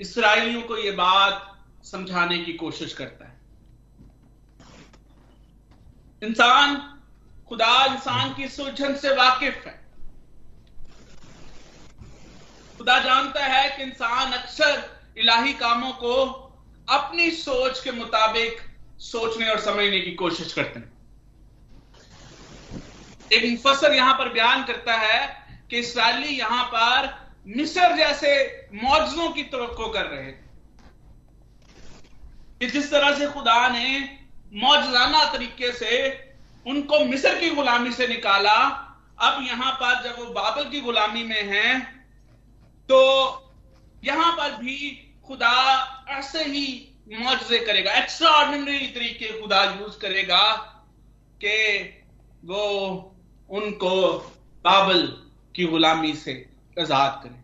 इसराइलियों 0.00 0.62
को 0.62 0.76
यह 0.76 0.92
बात 0.92 1.64
समझाने 1.84 2.38
की 2.38 2.52
कोशिश 2.52 2.92
करता 2.92 3.24
है। 3.24 3.40
इंसान 6.22 6.76
खुदा 7.48 7.84
इंसान 7.84 8.34
की 8.34 8.48
सुलझन 8.48 8.96
से 8.96 9.14
वाकिफ 9.14 9.66
है। 9.66 9.83
खुदा 12.78 12.98
जानता 12.98 13.44
है 13.44 13.68
कि 13.76 13.82
इंसान 13.82 14.32
अक्सर 14.32 14.72
इलाही 15.18 15.52
कामों 15.54 15.92
को 15.92 16.14
अपनी 16.88 17.30
सोच 17.32 17.80
के 17.80 17.90
मुताबिक 17.92 18.60
सोचने 19.00 19.48
और 19.50 19.60
समझने 19.60 20.00
की 20.00 20.14
कोशिश 20.14 20.52
करते 20.52 20.80
हैं। 20.80 20.92
एक 23.32 23.44
मुफसर 23.50 23.94
यहाँ 23.94 24.14
पर 24.14 24.28
बयान 24.28 24.64
करता 24.64 24.96
है 24.96 25.20
कि 25.70 25.78
इसराइली 25.78 26.36
यहाँ 26.38 26.64
पर 26.74 27.08
मिस्र 27.56 27.96
जैसे 27.96 28.34
मौजों 28.74 29.30
की 29.30 29.42
तो 29.44 29.66
कर 29.88 30.04
रहे 30.04 30.32
थे 30.32 30.42
कि 32.60 32.66
जिस 32.70 32.90
तरह 32.90 33.18
से 33.18 33.26
खुदा 33.28 33.68
ने 33.68 33.98
मौजाना 34.54 35.24
तरीके 35.32 35.72
से 35.72 35.92
उनको 36.66 37.04
मिस्र 37.04 37.38
की 37.40 37.50
गुलामी 37.50 37.92
से 37.92 38.06
निकाला, 38.08 38.54
अब 39.20 39.42
यहाँ 39.42 39.72
पर 39.72 40.02
जब 40.04 40.18
वो 40.18 40.26
बाबल 40.32 40.64
की 40.70 40.80
गुलामी 40.80 41.22
में 41.24 41.42
हैं 41.44 41.72
तो 42.88 42.98
यहाँ 44.04 44.32
पर 44.32 44.56
भी 44.56 44.76
खुदा 45.26 45.54
ऐसे 46.08 46.44
ही 46.44 46.66
मुआवजे 47.12 47.58
करेगा 47.58 47.92
एक्स्ट्रा 47.92 48.30
ऑर्डिनरी 48.30 48.86
तरीके 48.86 49.40
खुदा 49.40 49.62
यूज़ 49.64 49.98
करेगा 49.98 50.42
कि 51.40 51.56
वो 52.44 52.64
उनको 53.50 53.94
बाबल 54.64 55.06
की 55.56 55.64
गुलामी 55.66 56.12
से 56.14 56.34
आज़ाद 56.80 57.20
करे। 57.24 57.42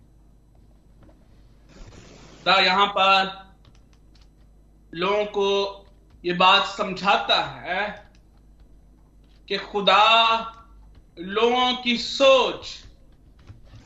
यहाँ 2.65 2.87
पर 2.97 3.19
लोगों 4.95 5.25
को 5.25 5.49
ये 6.25 6.33
बात 6.33 6.67
समझाता 6.67 7.37
है 7.57 7.83
कि 9.49 9.57
खुदा 9.59 10.07
लोगों 11.19 11.73
की 11.83 11.97
सोच 11.99 12.67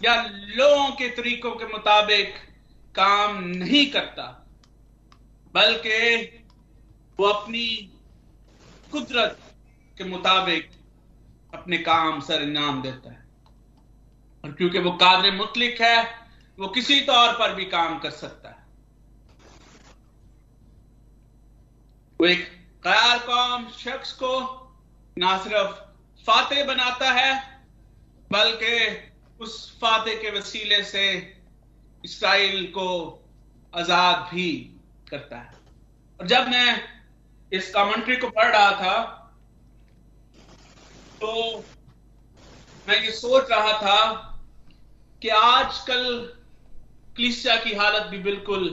या 0.05 0.23
लोगों 0.31 0.91
के 0.91 1.09
तरीकों 1.09 1.51
के 1.51 1.67
मुताबिक 1.67 2.35
काम 2.95 3.45
नहीं 3.45 3.91
करता, 3.91 4.47
बल्कि 5.55 6.25
वो 7.21 7.27
अपनी 7.27 7.67
कुदरत 8.93 9.39
के 9.99 10.05
मुताबिक 10.05 10.71
अपने 11.55 11.79
काम 11.79 12.21
सर 12.21 12.43
इनाम 12.43 12.83
देता 12.83 13.11
है। 13.11 13.25
और 14.45 14.53
क्योंकि 14.53 14.79
वो 14.79 14.91
कादर 14.91 15.31
मुतलिक 15.31 15.81
है, 15.81 16.27
वो 16.59 16.69
किसी 16.69 17.01
तौर 17.01 17.33
पर 17.33 17.55
भी 17.55 17.65
काम 17.65 17.99
कर 17.99 18.11
सकता 18.11 18.49
है। 18.49 18.65
वो 22.21 22.27
एक 22.27 22.45
गैर 22.87 23.19
कौम 23.19 23.71
शख्स 23.71 24.13
को 24.13 24.33
ना 25.19 25.39
सिर्फ़ 25.39 25.77
फातेह 26.27 26.65
बनाता 26.65 27.11
है, 27.13 27.63
बल्कि 28.33 29.11
उस 29.41 29.55
फातेह 29.81 30.15
के 30.23 30.31
वसीले 30.31 30.83
से 30.85 31.07
इसराइल 32.05 32.67
को 32.73 32.89
आज़ाद 33.73 34.29
भी 34.35 34.51
करता 35.11 35.37
है। 35.37 35.53
और 36.21 36.27
जब 36.27 36.49
मैं 36.49 36.69
इस 37.53 37.71
कमेंट्री 37.75 38.17
को 38.17 38.29
पढ़ 38.31 38.53
रहा 38.53 38.71
था 38.81 38.97
तो 41.21 41.59
मैं 42.87 43.01
ये 43.03 43.11
सोच 43.13 43.51
रहा 43.51 43.73
था 43.81 44.01
कि 45.23 45.29
आजकल 45.31 46.03
क्लिसिया 47.17 47.57
की 47.57 47.75
हालत 47.75 48.07
भी 48.07 48.19
बिल्कुल 48.21 48.65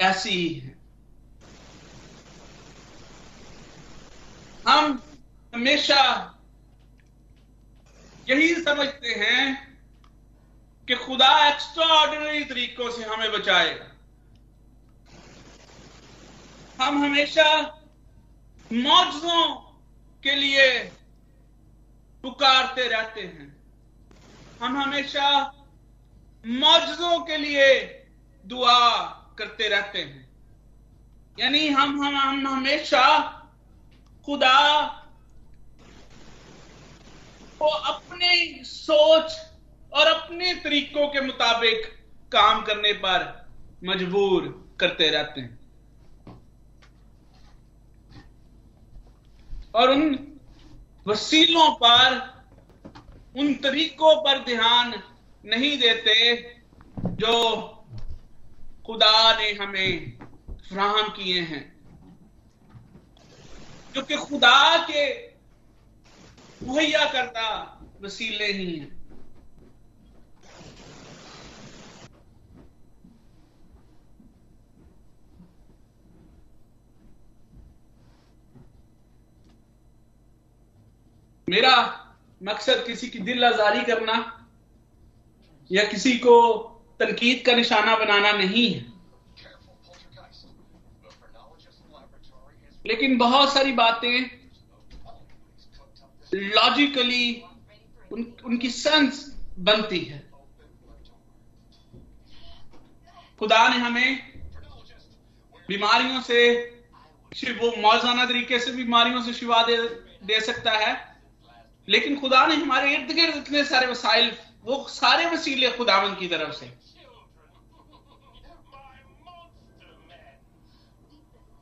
ऐसी 0.00 0.30
ही 0.30 0.48
है। 0.54 0.74
हम 4.64 5.00
हमेशा 5.52 6.02
यही 8.28 8.54
समझते 8.54 9.08
हैं 9.08 9.78
कि 10.88 10.94
खुदा 10.94 11.48
एक्स्ट्रा 11.48 11.86
ऑर्डिनरी 11.86 12.44
तरीकों 12.44 12.90
से 12.90 13.04
हमें 13.04 13.32
बचाएगा। 13.32 13.92
हम 16.84 17.04
हमेशा 17.04 17.60
मौजों 18.72 19.54
के 20.22 20.34
लिए 20.34 20.78
पुकारते 22.22 22.88
रहते 22.88 23.20
हैं। 23.20 23.56
हम 24.62 24.82
हमेशा 24.82 25.30
मौजों 26.46 27.24
के 27.24 27.36
लिए 27.36 27.74
दुआ 28.46 28.98
करते 29.38 29.68
रहते 29.68 29.98
हैं। 29.98 30.28
यानी 31.38 31.68
हम 31.68 32.04
हम 32.04 32.16
हम 32.16 32.48
हमेशा 32.48 33.18
खुदा 34.26 34.58
को 37.58 37.66
अपने 37.66 38.64
सोच 38.64 39.32
और 39.92 40.06
अपने 40.06 40.54
तरीकों 40.54 41.08
के 41.08 41.20
मुताबिक 41.20 41.86
काम 42.32 42.62
करने 42.62 42.92
पर 42.92 43.46
मजबूर 43.84 44.68
करते 44.80 45.10
रहते 45.10 45.40
हैं। 45.40 45.58
और 49.74 49.90
उन 49.90 50.32
वसीलों 51.06 51.74
पर, 51.74 52.34
उन 53.36 53.54
तरीकों 53.54 54.16
पर 54.16 54.38
ध्यान 54.38 55.02
नहीं 55.44 55.78
देते 55.78 56.36
जो 57.06 57.62
खुदा 58.86 59.38
ने 59.38 59.52
हमें 59.52 60.18
फ्राहम 60.50 61.08
किए 61.08 61.40
हैं। 61.40 61.76
क्योंकि 63.92 64.16
खुदा 64.16 64.86
के 64.86 65.25
मुहैया 66.62 67.04
करता, 67.12 67.48
वसीले 68.02 68.52
ही 68.52 68.76
हैं 68.76 68.96
मेरा 81.48 81.74
मकसद 82.42 82.84
किसी 82.86 83.08
की 83.08 83.18
दिल 83.18 83.44
आजारी 83.44 83.82
करना 83.82 84.14
या 85.70 85.84
किसी 85.84 86.16
को 86.18 86.34
तनकीद 87.00 87.42
का 87.46 87.52
निशाना 87.52 87.96
बनाना 87.96 88.32
नहीं 88.32 88.74
है। 88.74 88.80
लेकिन 92.86 93.16
बहुत 93.18 93.52
सारी 93.52 93.72
बातें 93.72 94.45
लॉजिकली 96.36 97.42
उन, 98.12 98.36
उनकी 98.44 98.70
सेंस 98.70 99.36
बनती 99.58 99.98
है। 99.98 100.30
खुदा 103.38 103.68
ने 103.68 103.76
हमें 103.76 104.32
बीमारियों 105.68 106.20
से 106.22 106.54
वो 107.52 107.82
मौजाना 107.82 108.26
तरीके 108.26 108.58
से 108.58 108.72
बीमारियों 108.72 109.22
से 109.22 109.32
शिवा 109.32 109.62
दे 109.62 109.76
दे 110.24 110.40
सकता 110.40 110.72
है। 110.72 111.22
लेकिन 111.88 112.20
खुदा 112.20 112.46
ने 112.46 112.54
हमारे 112.54 112.94
इर्द 112.94 113.10
गिर्द 113.10 113.36
इतने 113.36 113.64
सारे 113.64 113.86
वसाइल 113.86 114.32
वो 114.62 114.86
सारे 114.88 115.26
वसीले 115.26 115.70
खुदावन 115.70 116.14
की 116.14 116.28
तरफ़ 116.28 116.52
से। 116.52 116.66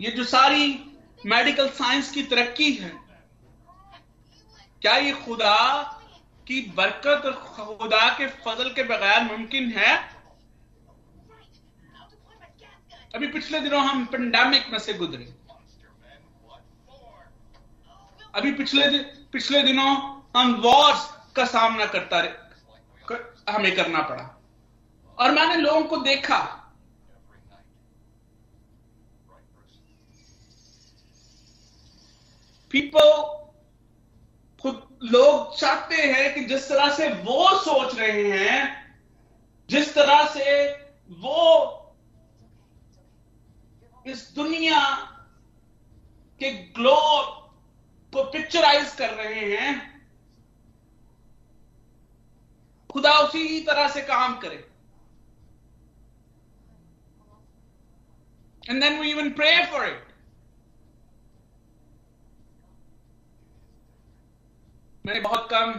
ये 0.01 0.11
जो 0.11 0.25
सारी 0.25 0.85
मेडिकल 1.27 1.69
साइंस 1.69 2.11
की 2.11 2.23
तरक्की 2.23 2.73
है 2.73 3.04
क्या 4.85 4.97
ये 4.97 5.13
खुदा 5.13 5.83
की 6.47 6.61
बरकत 6.77 7.23
और 7.27 7.33
खुदा 7.33 8.09
के 8.19 8.27
फजल 8.27 8.73
के 8.73 8.83
बगैर 8.83 9.23
मुमकिन 9.25 9.71
है? 9.71 10.17
अभी 13.15 13.27
पिछले 13.27 13.61
दिनों 13.61 13.87
हम 13.87 14.07
पेंडेमिक 14.07 14.69
में 14.69 14.79
से 14.79 14.95
गुजरे। 14.95 15.35
अभी 18.35 18.53
पिछले 18.53 18.87
दिन 18.87 19.03
पिछले 19.33 19.63
दिनों 19.63 20.21
हम 20.37 20.55
वॉर्स 20.55 21.13
का 21.37 21.45
सामना 21.45 21.87
करता 21.87 22.23
कर, 22.23 23.45
हमें 23.49 23.77
करना 23.77 24.03
पड़ा। 24.03 24.43
और 25.19 25.31
मैंने 25.31 25.57
लोगों 25.57 25.83
को 25.83 25.97
देखा। 25.97 26.71
पीपल 32.71 33.44
खुद 34.65 34.99
लोग 35.05 35.57
चाहते 35.59 35.95
हैं 35.95 36.35
कि 36.35 36.45
जिस 36.45 36.69
तरह 36.69 36.95
से 36.97 37.09
वो 37.25 37.49
सोच 37.63 37.95
रहे 37.95 38.31
हैं, 38.31 38.61
जिस 39.69 39.95
तरह 39.95 40.27
से 40.27 40.45
वो 41.21 41.41
इस 44.07 44.23
दुनिया 44.35 44.81
के 46.41 46.51
ग्लोब 46.51 47.27
को 48.13 48.25
पिक्चराइज 48.33 48.95
कर 48.95 49.11
रहे 49.15 49.45
हैं, 49.57 49.75
खुदा 52.91 53.13
उसी 53.19 53.61
तरह 53.61 53.89
से 53.89 54.03
काम 54.03 54.39
करे। 54.39 54.65
And 58.71 58.83
then 58.83 59.01
we 59.01 59.11
even 59.11 59.31
pray 59.33 59.55
for 59.67 59.87
it 59.89 60.14
मैंने 65.05 65.21
बहुत 65.21 65.49
कम 65.51 65.73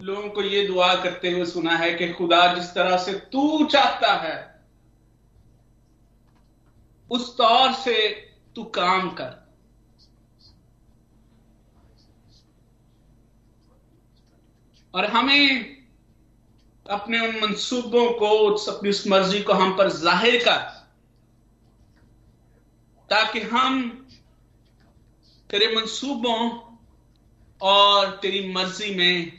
लोगों 0.00 0.28
को 0.28 0.42
यह 0.42 0.66
दुआ 0.68 0.94
करते 1.02 1.30
हुए 1.30 1.44
सुना 1.46 1.76
है 1.76 1.92
कि 1.94 2.12
खुदा 2.12 2.46
जिस 2.54 2.72
तरह 2.74 2.96
से 2.96 3.12
तू 3.32 3.66
चाहता 3.66 4.12
है, 4.14 4.36
उस 7.10 7.36
तौर 7.36 7.72
से 7.74 8.08
तू 8.56 8.64
काम 8.74 9.10
कर। 9.10 9.42
और 14.94 15.04
हमें 15.06 15.74
अपने 16.86 17.20
उन 17.20 17.40
मंसूबों 17.40 18.08
को 18.18 18.28
अपनी 18.72 18.90
उस 18.90 19.06
मर्ज़ी 19.06 19.42
को 19.42 19.52
हम 19.52 19.76
पर 19.76 19.90
ज़ाहिर 19.92 20.42
कर, 20.44 20.58
ताकि 23.08 23.40
हम 23.46 23.88
तेरे 25.50 25.74
मंसूबों 25.76 26.38
और 27.60 28.10
तेरी 28.22 28.52
मर्ज़ी 28.52 28.94
में 28.94 29.32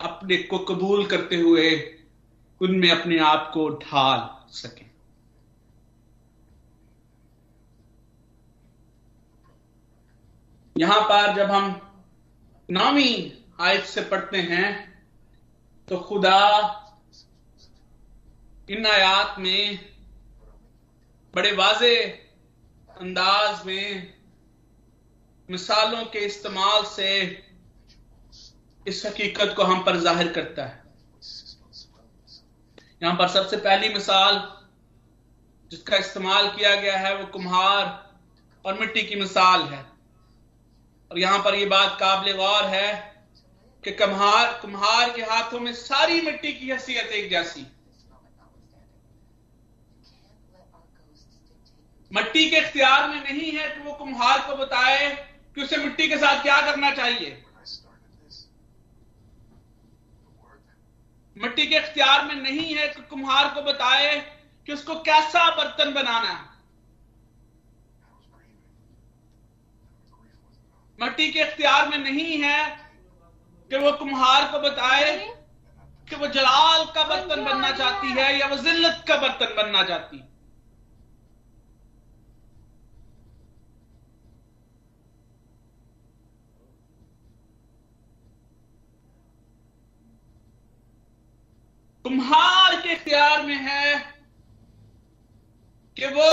अपने 0.00 0.36
को 0.42 0.58
कबूल 0.64 1.06
करते 1.06 1.36
हुए 1.36 1.70
उनमें 2.60 2.90
अपने 2.90 3.18
आप 3.18 3.50
को 3.54 3.68
ढाल 3.78 4.28
सके। 4.52 4.88
यहाँ 10.76 11.00
पर 11.02 11.34
जब 11.36 11.50
हम 11.50 11.80
नामी 12.68 13.12
आयत 13.60 13.84
से 13.84 14.00
पढ़ते 14.00 14.38
हैं 14.42 14.68
तो 15.88 15.96
खुदा 15.98 16.38
इन 18.70 18.86
आयात 18.86 19.38
में 19.38 19.78
बड़े 21.34 21.52
वाजे 21.52 21.96
अंदाज 23.00 23.66
में 23.66 24.14
मिसालों 25.50 26.04
के 26.06 26.18
इस्तेमाल 26.24 26.82
से 26.86 27.10
इस 28.86 29.04
हकीकत 29.06 29.54
को 29.56 29.62
हम 29.62 29.82
पर 29.84 29.96
ज़ाहिर 30.00 30.32
करता 30.32 30.64
है। 30.64 30.82
यहाँ 33.02 33.14
पर 33.16 33.28
सबसे 33.28 33.56
पहली 33.58 33.88
मिसाल 33.88 34.36
जिसका 35.70 35.96
इस्तेमाल 35.96 36.48
किया 36.48 36.74
गया 36.76 36.96
है 36.98 37.16
वो 37.16 37.26
कुम्हार 37.28 37.84
और 38.64 38.78
मिट्टी 38.80 39.02
की 39.02 39.16
मिसाल 39.16 39.62
है। 39.64 39.80
और 41.10 41.18
यहाँ 41.18 41.38
पर 41.44 41.54
यह 41.54 41.68
बात 41.68 41.96
काबिल 42.00 42.36
गौर 42.36 42.64
है 42.66 42.92
कि 43.84 43.92
कुम्हार 43.92 44.52
कुम्हार 44.62 45.10
के 45.10 45.22
हाथों 45.22 45.60
में 45.60 45.72
सारी 45.74 46.20
मिट्टी 46.20 46.52
की 46.52 46.68
हैसियत 46.68 47.12
एक 47.12 47.30
जैसी। 47.30 47.66
मिट्टी 52.10 52.48
के 52.50 52.56
इख्तियार 52.56 53.08
में 53.08 53.22
नहीं 53.22 53.50
है 53.52 53.68
कि 53.68 53.80
वो 53.80 53.92
कुम्हार 53.94 54.38
को 54.46 54.56
बताए 54.56 55.08
कि 55.56 55.62
उसे 55.62 55.76
मिट्टी 55.76 56.08
के 56.08 56.16
साथ 56.16 56.42
क्या 56.42 56.60
करना 56.60 56.90
चाहिए? 56.90 57.42
मिट्टी 61.36 61.66
के 61.66 61.76
अख्तियार 61.76 62.24
में 62.24 62.34
नहीं 62.34 62.74
है 62.74 62.86
कि 62.88 63.02
कुम्हार 63.10 63.48
को 63.54 63.62
बताए 63.62 64.14
कि 64.68 64.72
उसको 64.72 64.94
कैसा 65.02 65.48
बर्तन 65.56 65.92
बनाना 65.94 66.28
है। 66.28 66.48
मट्टी 70.98 71.30
के 71.32 71.40
अख्तियार 71.40 71.88
में 71.88 71.98
नहीं 71.98 72.40
है 72.42 72.58
कि 73.70 73.76
वो 73.76 73.92
कुम्हार 73.92 74.50
को 74.52 74.58
बताए 74.60 75.12
कि 76.08 76.16
वो 76.16 76.26
जलाल 76.26 76.84
का 76.94 77.04
बर्तन 77.04 77.44
बनना 77.44 77.70
चाहती 77.70 78.10
है 78.10 78.28
या 78.38 78.46
वो 78.46 78.56
जिल्लत 78.56 79.04
का 79.08 79.16
बर्तन 79.16 79.54
बनना 79.56 79.82
चाहती 79.82 80.18
है 80.18 80.28
तुम्हार 92.04 92.76
के 92.80 92.92
इख्तियार 92.92 93.42
में 93.46 93.56
है 93.56 93.94
कि 96.00 96.06
वो 96.06 96.28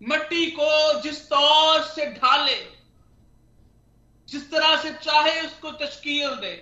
मट्टी 0.00 0.46
को 0.50 1.00
जिस 1.02 1.18
तौर 1.28 1.82
से 1.84 2.06
ढाले, 2.12 2.56
जिस 4.28 4.50
तरह 4.50 4.76
से 4.82 4.92
चाहे 4.94 5.40
उसको 5.40 5.70
तश्कील 5.78 6.34
दे, 6.36 6.52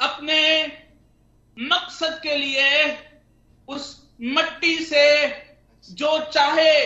अपने 0.00 0.40
मकसद 1.56 2.20
के 2.22 2.36
लिए 2.36 2.68
उस 3.68 3.90
मट्टी 4.22 4.78
से 4.84 5.04
जो 5.90 6.18
चाहे 6.30 6.76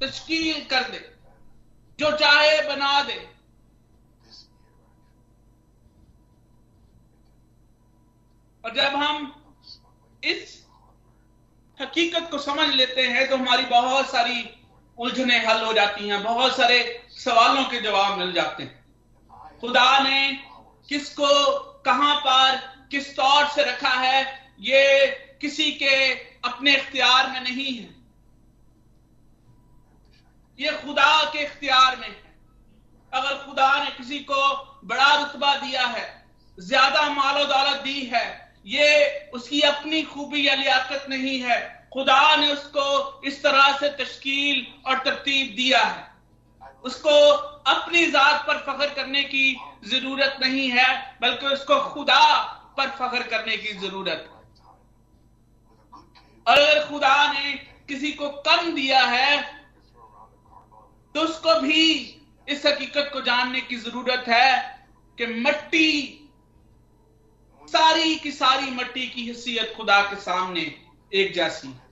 तश्कील 0.00 0.64
कर 0.64 0.88
दे, 0.90 1.00
जो 1.98 2.16
चाहे 2.16 2.60
बना 2.68 3.00
दे। 3.02 3.33
और 8.64 8.74
जब 8.74 8.94
हम 8.96 9.32
इस 10.22 10.62
हकीकत 11.78 12.28
को 12.30 12.38
समझ 12.38 12.68
लेते 12.74 13.02
हैं 13.02 13.28
तो 13.28 13.36
हमारी 13.36 13.64
बहुत 13.64 14.10
सारी 14.10 14.44
उलझने 14.98 15.38
हल 15.38 15.64
हो 15.64 15.72
जाती 15.72 16.08
हैं, 16.08 16.22
बहुत 16.22 16.56
सारे 16.56 17.06
सवालों 17.10 17.64
के 17.64 17.80
जवाब 17.80 18.18
मिल 18.18 18.32
जाते 18.32 18.62
हैं। 18.62 19.58
खुदा 19.60 19.98
ने 19.98 20.32
किसको 20.88 21.28
कहाँ 21.82 22.14
पर, 22.16 22.56
किस 22.90 23.14
तौर 23.16 23.46
से 23.46 23.62
रखा 23.62 23.88
है, 23.88 24.22
ये 24.60 25.06
किसी 25.40 25.70
के 25.72 26.12
अपने 26.44 26.76
इख्तियार 26.76 27.30
में 27.30 27.40
नहीं 27.40 27.74
है। 27.74 27.94
ये 30.58 30.72
खुदा 30.76 31.24
के 31.32 31.42
इख्तियार 31.42 31.96
में 31.96 32.08
है। 32.08 32.22
अगर 33.12 33.44
खुदा 33.46 33.72
ने 33.84 33.90
किसी 33.90 34.18
को 34.20 34.54
बड़ा 34.84 35.14
रुतबा 35.14 35.54
दिया 35.56 35.86
है, 35.86 36.06
ज़्यादा 36.58 37.08
मालो 37.10 37.44
दौलत 37.44 37.82
दी 37.82 38.00
है 38.04 38.43
ये 38.64 39.30
उसकी 39.34 39.60
अपनी 39.62 40.02
खूबी 40.04 40.46
या 40.46 40.54
लियाकत 40.54 41.06
नहीं 41.10 41.38
है। 41.40 41.58
खुदा 41.92 42.36
ने 42.36 42.52
उसको 42.52 43.22
इस 43.26 43.42
तरह 43.42 43.76
से 43.78 43.88
तश्कील 43.96 44.66
और 44.86 44.98
तरतीब 44.98 45.54
दिया 45.56 45.80
है। 45.80 46.12
उसको 46.84 47.10
अपनी 47.70 48.06
जात 48.06 48.46
पर 48.46 48.58
फख्र 48.66 48.88
करने 48.94 49.22
की 49.24 49.56
ज़रूरत 49.86 50.36
नहीं 50.40 50.68
है, 50.70 50.86
बल्कि 51.22 51.46
उसको 51.46 51.78
खुदा 51.90 52.24
पर 52.76 52.88
फख्र 52.98 53.22
करने 53.28 53.56
की 53.56 53.72
ज़रूरत 53.78 54.30
और 56.46 56.58
अगर 56.58 56.84
खुदा 56.88 57.32
ने 57.32 57.52
किसी 57.88 58.10
को 58.12 58.28
कम 58.46 58.74
दिया 58.74 59.00
है 59.00 59.36
तो 61.14 61.20
उसको 61.20 61.60
भी 61.60 61.82
इस 62.48 62.66
हकीकत 62.66 63.10
को 63.12 63.20
जानने 63.22 63.60
की 63.60 63.76
ज़रूरत 63.76 64.24
है 64.28 64.78
कि 65.18 65.26
मट्टी 65.26 65.90
सारी 67.68 68.16
की 68.16 68.30
सारी 68.32 68.70
मट्टी 68.70 69.06
की 69.08 69.26
हैसियत 69.26 69.74
खुदा 69.76 70.00
के 70.02 70.16
सामने 70.16 70.60
एक 71.12 71.34
जैसी 71.34 71.68
है। 71.68 71.84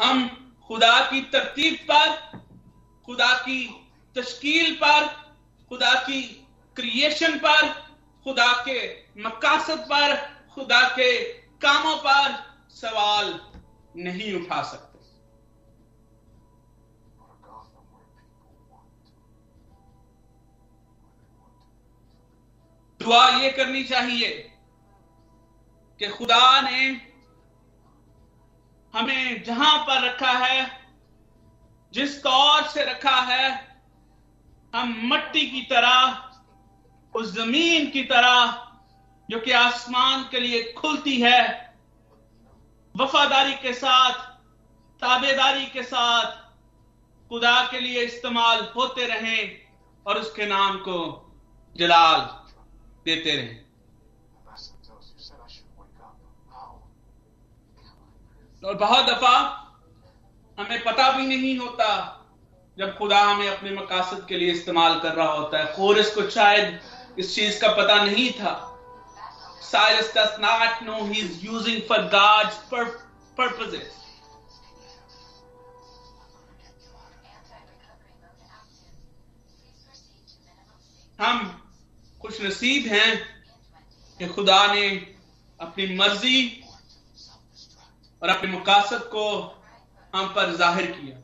हम 0.00 0.28
खुदा 0.68 1.00
की 1.10 1.20
तरतीब 1.20 1.74
पर, 1.90 2.38
खुदा 3.06 3.32
की 3.34 3.60
तश्कील 4.16 4.74
पर, 4.74 5.06
खुदा 5.68 5.94
की 5.94 6.22
क्रिएशन 6.76 7.38
पर, 7.38 7.68
खुदा 8.24 8.52
के 8.68 8.78
मकासद 9.22 9.78
पर, 9.78 10.16
खुदा 10.54 10.88
के 10.88 11.22
कामों 11.32 11.96
पर 11.96 12.32
सवाल 12.70 13.40
नहीं 13.96 14.34
उठा 14.34 14.62
सकते। 14.62 14.93
दुआ 23.04 23.28
ये 23.28 23.50
करनी 23.50 23.84
चाहिए 23.84 24.28
कि 25.98 26.08
खुदा 26.08 26.60
ने 26.60 27.00
हमें 28.94 29.42
जहाँ 29.42 29.78
पर 29.78 30.08
रखा 30.08 30.30
है, 30.30 30.80
जिस 31.92 32.22
तौर 32.22 32.62
से 32.62 32.84
रखा 32.84 33.20
है, 33.20 33.76
हम 34.74 35.00
मट्टी 35.04 35.46
की 35.50 35.62
तरह, 35.62 36.30
उस 37.14 37.34
ज़मीन 37.34 37.90
की 37.90 38.02
तरह, 38.02 38.68
जो 39.30 39.40
कि 39.40 39.50
आसमान 39.50 40.28
के 40.30 40.40
लिए 40.40 40.72
खुलती 40.72 41.20
है, 41.20 41.74
वफादारी 42.96 43.54
के 43.54 43.72
साथ, 43.72 44.12
ताबेदारी 45.00 45.66
के 45.66 45.82
साथ 45.82 46.26
खुदा 47.28 47.68
के 47.70 47.80
लिए 47.80 48.02
इस्तेमाल 48.02 48.72
होते 48.76 49.06
रहें 49.06 49.60
और 50.06 50.18
उसके 50.18 50.46
नाम 50.46 50.76
को 50.76 51.32
जलाल। 51.76 52.43
देते 53.04 53.36
रहे। 53.36 53.64
और 58.68 58.74
बहुत 58.74 59.06
दफ़ा 59.06 59.38
हमें 60.58 60.84
पता 60.84 61.12
भी 61.16 61.26
नहीं 61.26 61.58
होता 61.58 62.20
जब 62.78 62.98
खुदा 62.98 63.20
हमें 63.20 63.48
अपने 63.48 63.70
मकासद 63.70 64.26
के 64.28 64.36
लिए 64.36 64.52
इस्तेमाल 64.52 65.00
कर 65.00 65.14
रहा 65.14 65.32
होता 65.32 65.58
है। 65.58 65.76
खोरस 65.76 66.14
को 66.14 66.30
शायद 66.30 66.80
इस 67.18 67.34
चीज़ 67.34 67.60
का 67.60 67.68
पता 67.68 68.04
नहीं 68.04 68.32
था। 68.32 68.70
Cyrus 69.74 70.08
does 70.14 70.32
not 70.40 70.72
know 70.86 71.00
he's 71.12 71.32
using 71.50 71.80
for 71.80 71.98
God's 72.10 72.56
pur- 72.72 72.98
purposes. 73.40 73.92
हम 81.20 81.63
खुश 82.24 82.40
नसीब 82.40 82.86
हैं 82.86 83.16
कि 84.20 84.26
खुदा 84.26 84.60
ने 84.74 84.86
अपनी 85.60 85.86
मर्ज़ी 85.96 86.62
और 88.22 88.28
अपने 88.28 88.50
मुकासद 88.50 89.02
को 89.12 89.24
हम 90.12 90.28
पर 90.28 90.54
ज़ाहिर 90.56 90.86
किया। 90.90 91.16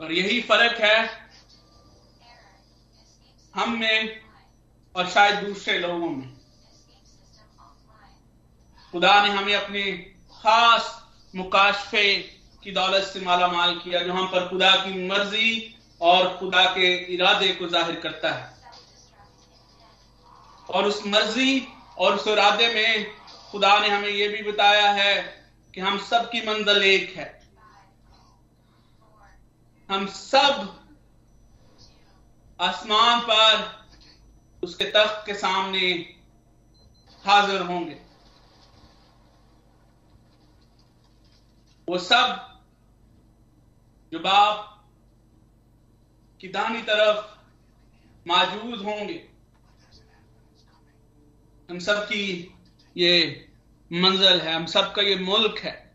और 0.00 0.12
यही 0.12 0.40
फ़र्क 0.42 0.80
है 0.80 0.98
हम 3.54 3.76
में 3.80 4.20
और 4.94 5.08
शायद 5.08 5.44
दूसरे 5.44 5.78
लोगों 5.78 6.10
में। 6.10 6.30
खुदा 8.94 9.20
ने 9.24 9.30
हमें 9.30 9.54
अपने 9.54 9.90
खास 10.32 10.94
मुकाशफे 11.34 12.16
की 12.64 12.72
दौलत 12.72 13.04
से 13.04 13.20
माला 13.20 13.48
माल 13.48 13.74
किया, 13.74 14.00
जो 14.00 14.12
हम 14.12 14.26
पर 14.26 14.48
खुदा 14.48 14.74
की 14.76 15.06
मर्ज़ी 15.08 15.76
और 16.00 16.36
खुदा 16.38 16.64
के 16.74 16.96
इरादे 17.14 17.54
को 17.54 17.68
ज़ाहिर 17.68 18.00
करता 18.00 18.34
है। 18.34 18.53
और 20.70 20.86
उस 20.86 21.06
मर्ज़ी 21.06 21.68
और 21.98 22.14
उस 22.14 22.26
इरादे 22.26 22.74
में 22.74 23.16
खुदा 23.50 23.78
ने 23.78 23.88
हमें 23.88 24.08
यह 24.08 24.28
भी 24.28 24.42
बताया 24.42 24.92
है 24.92 25.22
कि 25.74 25.80
हम 25.80 25.98
सब 25.98 26.30
की 26.30 26.40
मंजिल 26.40 26.82
एक 26.82 27.16
है। 27.16 27.44
हम 29.90 30.06
सब 30.06 30.80
आसमान 32.60 33.20
पर 33.20 33.84
उसके 34.62 34.84
तख्त 34.84 35.26
के 35.26 35.34
सामने 35.34 36.14
हाजिर 37.24 37.60
होंगे। 37.60 38.00
वो 41.88 41.98
सब 41.98 42.60
जो 44.12 44.18
बाप 44.18 44.86
की 46.40 46.48
दानी 46.48 46.82
तरफ़ 46.82 47.24
मौजूद 48.28 48.82
होंगे। 48.82 49.33
हम 51.70 51.78
सब 51.78 52.04
की 52.04 52.54
ये 52.96 53.48
मंजिल 53.92 54.40
है, 54.40 54.54
हम 54.54 54.66
सब 54.66 54.94
का 54.94 55.02
ये 55.02 55.16
मुल्क 55.16 55.58
है। 55.58 55.94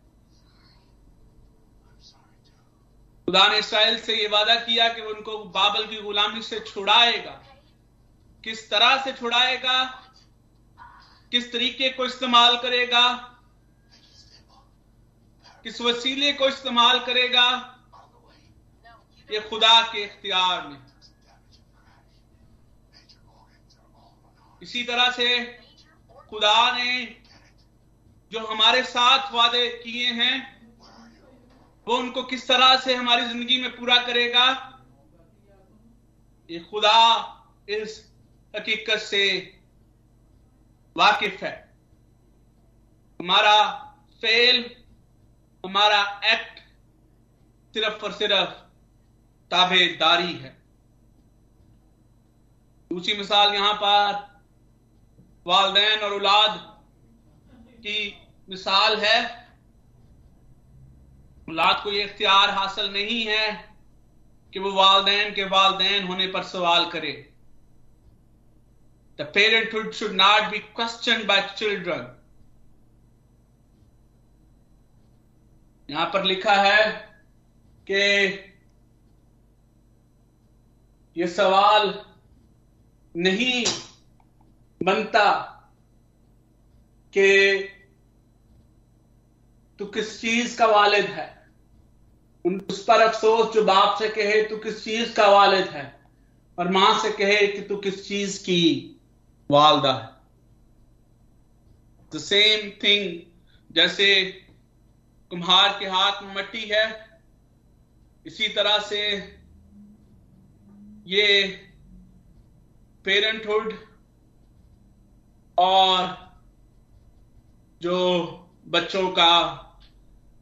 खुदा 3.26 3.48
ने 3.48 3.58
इसराइल 3.58 3.98
से 4.00 4.16
ये 4.16 4.28
वादा 4.28 4.54
किया 4.54 4.88
कि 4.88 5.00
उनको 5.00 5.44
बाबल 5.44 5.86
की 5.86 6.02
गुलामी 6.02 6.42
से 6.42 6.60
छुड़ाएगा। 6.60 7.30
किस 8.44 8.70
तरह 8.70 9.04
से 9.04 9.12
छुड़ाएगा? 9.12 9.84
किस 11.30 11.52
तरीके 11.52 11.88
को 11.88 12.06
इस्तेमाल 12.06 12.56
करेगा? 12.56 13.16
किस 15.62 15.80
वसीले 15.80 16.32
को 16.32 16.48
इस्तेमाल 16.48 16.98
करेगा? 16.98 17.76
ये 19.32 19.40
खुदा 19.40 19.82
के 19.82 20.02
इख्तियार 20.04 20.68
में। 20.68 20.78
इसी 24.62 24.82
तरह 24.82 25.10
से 25.10 25.59
खुदा 26.30 26.70
ने 26.76 27.04
जो 28.32 28.40
हमारे 28.46 28.82
साथ 28.82 29.32
वादे 29.32 29.68
किए 29.68 30.06
हैं, 30.06 30.36
वो 31.86 31.96
उनको 31.96 32.22
किस 32.22 32.46
तरह 32.48 32.76
से 32.76 32.94
हमारी 32.94 33.24
ज़िंदगी 33.26 33.60
में 33.62 33.70
पूरा 33.76 33.96
करेगा? 34.02 34.46
ये 36.50 36.58
खुदा 36.60 37.00
इस 37.68 37.98
हकीकत 38.56 38.98
से 38.98 39.24
वाकिफ 40.96 41.42
है। 41.42 41.52
हमारा 43.20 43.58
फेल, 44.22 44.64
हमारा 45.64 46.00
एक्ट 46.24 46.58
सिर्फ़ 47.74 48.04
और 48.04 48.12
सिर्फ़ 48.12 48.50
ताबेदारी 49.50 50.32
है। 50.32 50.56
दूसरी 52.90 53.16
मिसाल 53.16 53.54
यहाँ 53.54 53.74
पर 53.74 54.29
वालदेन 55.50 56.00
और 56.00 56.12
औलाद 56.14 56.58
की 57.78 57.98
मिसाल 58.48 58.96
है। 58.98 59.18
औलाद 61.48 61.82
को 61.84 61.92
यह 61.92 62.04
इख्तियार 62.04 62.50
हासिल 62.50 62.92
नहीं 62.92 63.24
है 63.26 63.48
कि 64.52 64.58
वो 64.58 64.72
वालदेन 64.72 65.34
के 65.34 65.44
वालदेन 65.48 66.06
होने 66.06 66.26
पर 66.26 66.42
सवाल 66.44 66.90
करे। 66.90 67.12
The 69.18 69.22
parenthood 69.34 69.90
should 69.92 70.12
not 70.14 70.50
be 70.50 70.58
question 70.58 71.26
by 71.26 71.40
children 71.58 72.16
यहाँ 75.88 76.06
पर 76.06 76.24
लिखा 76.24 76.54
है 76.54 76.84
कि 77.86 78.00
ये 81.16 81.26
सवाल 81.28 81.92
नहीं 83.14 83.64
बनता 84.82 85.32
कि 87.12 87.58
तू 89.78 89.86
किस 89.86 90.20
चीज़ 90.20 90.58
का 90.58 90.66
वालिद 90.66 91.04
है? 91.04 91.48
उस 92.44 92.84
पर 92.84 93.00
अफसोस 93.00 93.54
जो 93.54 93.64
बाप 93.64 93.98
से 93.98 94.08
कहे, 94.08 94.42
तू 94.42 94.56
किस 94.56 94.84
चीज़ 94.84 95.14
का 95.14 95.28
वालिद 95.28 95.68
है? 95.68 96.00
और 96.58 96.68
माँ 96.68 96.98
से 97.02 97.10
कहे 97.10 97.46
कि 97.46 97.60
तू 97.60 97.76
किस 97.76 98.08
चीज़ 98.08 98.42
की 98.42 98.96
वालदा 99.50 99.92
है? 99.92 100.08
द 102.14 102.18
सेम 102.18 102.70
थिंग 102.70 103.20
जैसे 103.74 104.24
कुम्हार 105.30 105.76
के 105.78 105.86
हाथ 105.86 106.22
में 106.22 106.34
मट्टी 106.34 106.64
है, 106.68 107.20
इसी 108.26 108.48
तरह 108.48 108.78
से 108.78 109.02
ये 111.06 111.46
पेरेंटहुड 113.04 113.89
और 115.60 116.32
जो 117.82 117.96
बच्चों 118.66 119.10
का 119.10 119.32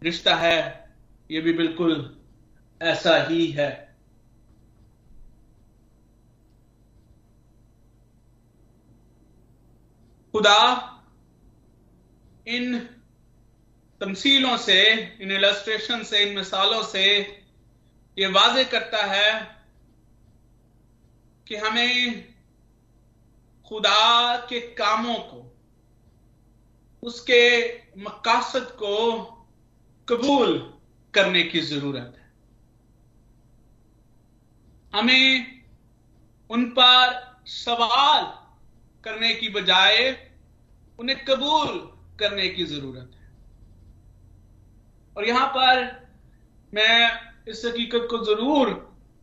रिश्ता 0.03 0.35
है, 0.37 0.91
ये 1.31 1.41
भी 1.41 1.53
बिल्कुल 1.53 2.21
ऐसा 2.83 3.17
ही 3.23 3.47
है। 3.51 3.97
खुदा 10.33 10.95
इन 12.47 12.79
तमसीलों 14.01 14.57
से, 14.57 14.93
इन 15.21 15.33
इलस्ट्रेशन 15.33 16.03
से, 16.03 16.19
इन 16.19 16.37
मिसालों 16.37 16.83
से 16.83 17.05
ये 18.19 18.27
वाजे 18.27 18.65
करता 18.65 19.05
है 19.07 19.57
कि 21.49 21.57
हमें 21.57 22.28
खुदा 23.69 24.37
के 24.49 24.61
कामों 24.75 25.15
को, 25.15 25.45
उसके 27.03 27.43
मकासद 27.99 28.71
को 28.79 28.95
कबूल 30.09 30.59
करने 31.15 31.43
की 31.43 31.61
ज़रूरत 31.61 32.15
है। 32.19 32.27
हमें 34.93 35.63
उन 36.51 36.65
पर 36.71 37.27
सवाल 37.47 38.25
करने 39.05 39.35
की 39.35 39.49
बजाय 39.49 40.11
उन्हें 40.99 41.25
कबूल 41.25 41.79
करने 42.21 42.49
की 42.49 42.65
ज़रूरत 42.65 43.11
है। 43.15 43.27
और 45.17 45.25
यहाँ 45.25 45.47
पर 45.49 45.83
मैं 46.73 46.97
इस 47.49 47.65
हकीकत 47.65 48.07
को 48.11 48.25
ज़रूर 48.25 48.71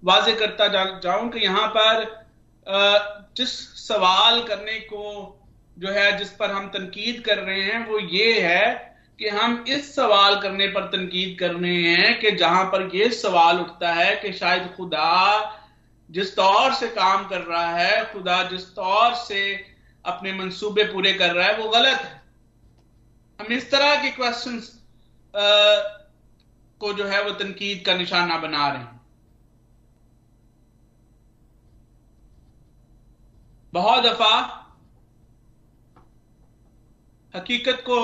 वाजे 0.04 0.34
करता 0.36 0.68
जाऊँ 1.00 1.30
कि 1.30 1.40
यहाँ 1.40 1.68
पर 1.68 2.25
जिस 2.68 3.52
सवाल 3.88 4.42
करने 4.44 4.80
को 4.80 5.04
जो 5.78 5.90
है, 5.90 6.18
जिस 6.18 6.30
पर 6.30 6.52
हम 6.52 6.68
तनकीद 6.68 7.24
कर 7.26 7.38
रहे 7.38 7.62
हैं, 7.62 7.86
वो 7.88 8.00
ये 8.00 8.40
है 8.42 8.96
कि 9.20 9.28
हम 9.30 9.64
इस 9.68 9.96
सवाल 9.96 10.40
करने 10.42 10.68
पर 10.68 10.86
तनकीद 10.88 11.38
कर 11.40 11.54
रहे 11.54 11.82
हैं 11.82 12.20
कि 12.20 12.32
जहाँ 12.32 12.64
पर 12.66 12.90
ये 12.96 13.10
सवाल 13.10 13.60
उठता 13.60 13.92
है 13.94 14.16
कि 14.16 14.32
शायद 14.34 14.74
खुदा 14.78 15.12
जिस 16.10 16.36
तौर 16.36 16.74
से 16.74 16.88
काम 16.88 17.28
कर 17.28 17.42
रहा 17.42 17.76
है, 17.78 18.14
खुदा 18.14 18.42
जिस 18.44 18.66
तौर 18.76 19.14
से 19.14 19.42
अपने 20.06 20.34
मंसूबे 20.34 20.84
पूरे 20.84 21.14
कर 21.14 21.34
रहा 21.34 21.48
है, 21.48 21.58
वो 21.58 21.70
गलत 21.70 22.00
है। 22.00 22.22
हम 23.40 23.54
इस 23.54 23.72
तरह 23.72 23.96
के 23.96 24.10
क्वेश्चन 24.12 24.62
को 26.82 26.94
जो 26.94 27.06
है, 27.06 27.24
वो 27.24 27.32
तनकीद 27.32 27.84
का 27.86 27.94
निशाना 27.94 28.38
बना 28.38 28.68
रहे 28.68 28.82
हैं। 28.82 28.95
बहुत 33.76 34.04
दफ़ा 34.04 34.36
हकीकत 37.36 37.82
को 37.82 38.02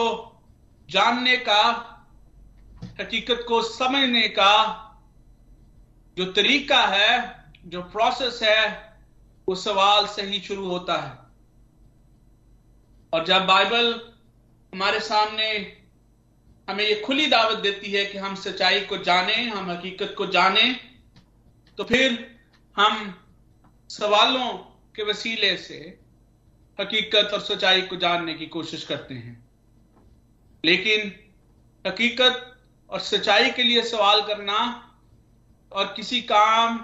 जानने 0.90 1.38
का, 1.38 1.62
हकीकत 3.00 3.46
को 3.48 3.62
समझने 3.62 4.28
का 4.28 4.54
जो 6.18 6.26
तरीका 6.26 6.80
है, 6.86 7.12
जो 7.66 7.82
प्रोसेस 7.82 8.40
है, 8.44 8.96
वो 9.48 9.56
सवाल 9.56 10.08
से 10.08 10.22
ही 10.22 10.40
शुरू 10.40 10.68
होता 10.68 10.98
है। 10.98 11.18
और 13.14 13.26
जब 13.26 13.46
बाइबल 13.46 14.12
हमारे 14.74 15.00
सामने 15.00 15.48
हमें 16.70 16.84
ये 16.84 17.02
खुली 17.06 17.28
दावत 17.28 17.58
देती 17.58 17.92
है 17.92 18.06
कि 18.06 18.18
हम 18.18 18.36
सच्चाई 18.36 18.82
को 18.82 18.98
जाने, 18.98 19.36
हम 19.50 19.72
हकीकत 19.72 20.16
को 20.18 20.26
जाने 20.26 20.74
तो 21.78 21.84
फिर 21.84 22.40
हम 22.78 23.20
सवालों 23.90 24.71
के 24.96 25.04
वसीले 25.04 25.58
से 25.58 26.00
हकीकत 26.80 27.34
और 27.34 27.42
सच्चाई 27.42 27.82
को 27.82 27.96
जानने 27.96 28.34
की 28.34 28.46
कोशिश 28.46 28.84
करते 28.84 29.14
हैं। 29.14 29.50
लेकिन 30.66 31.12
हकीकत 31.88 32.58
और 32.90 33.00
सच्चाई 33.00 33.52
के 33.52 33.64
लिए 33.64 33.84
सवाल 33.84 34.22
करना 34.22 34.58
और 35.72 35.94
किसी 35.96 36.22
काम 36.22 36.78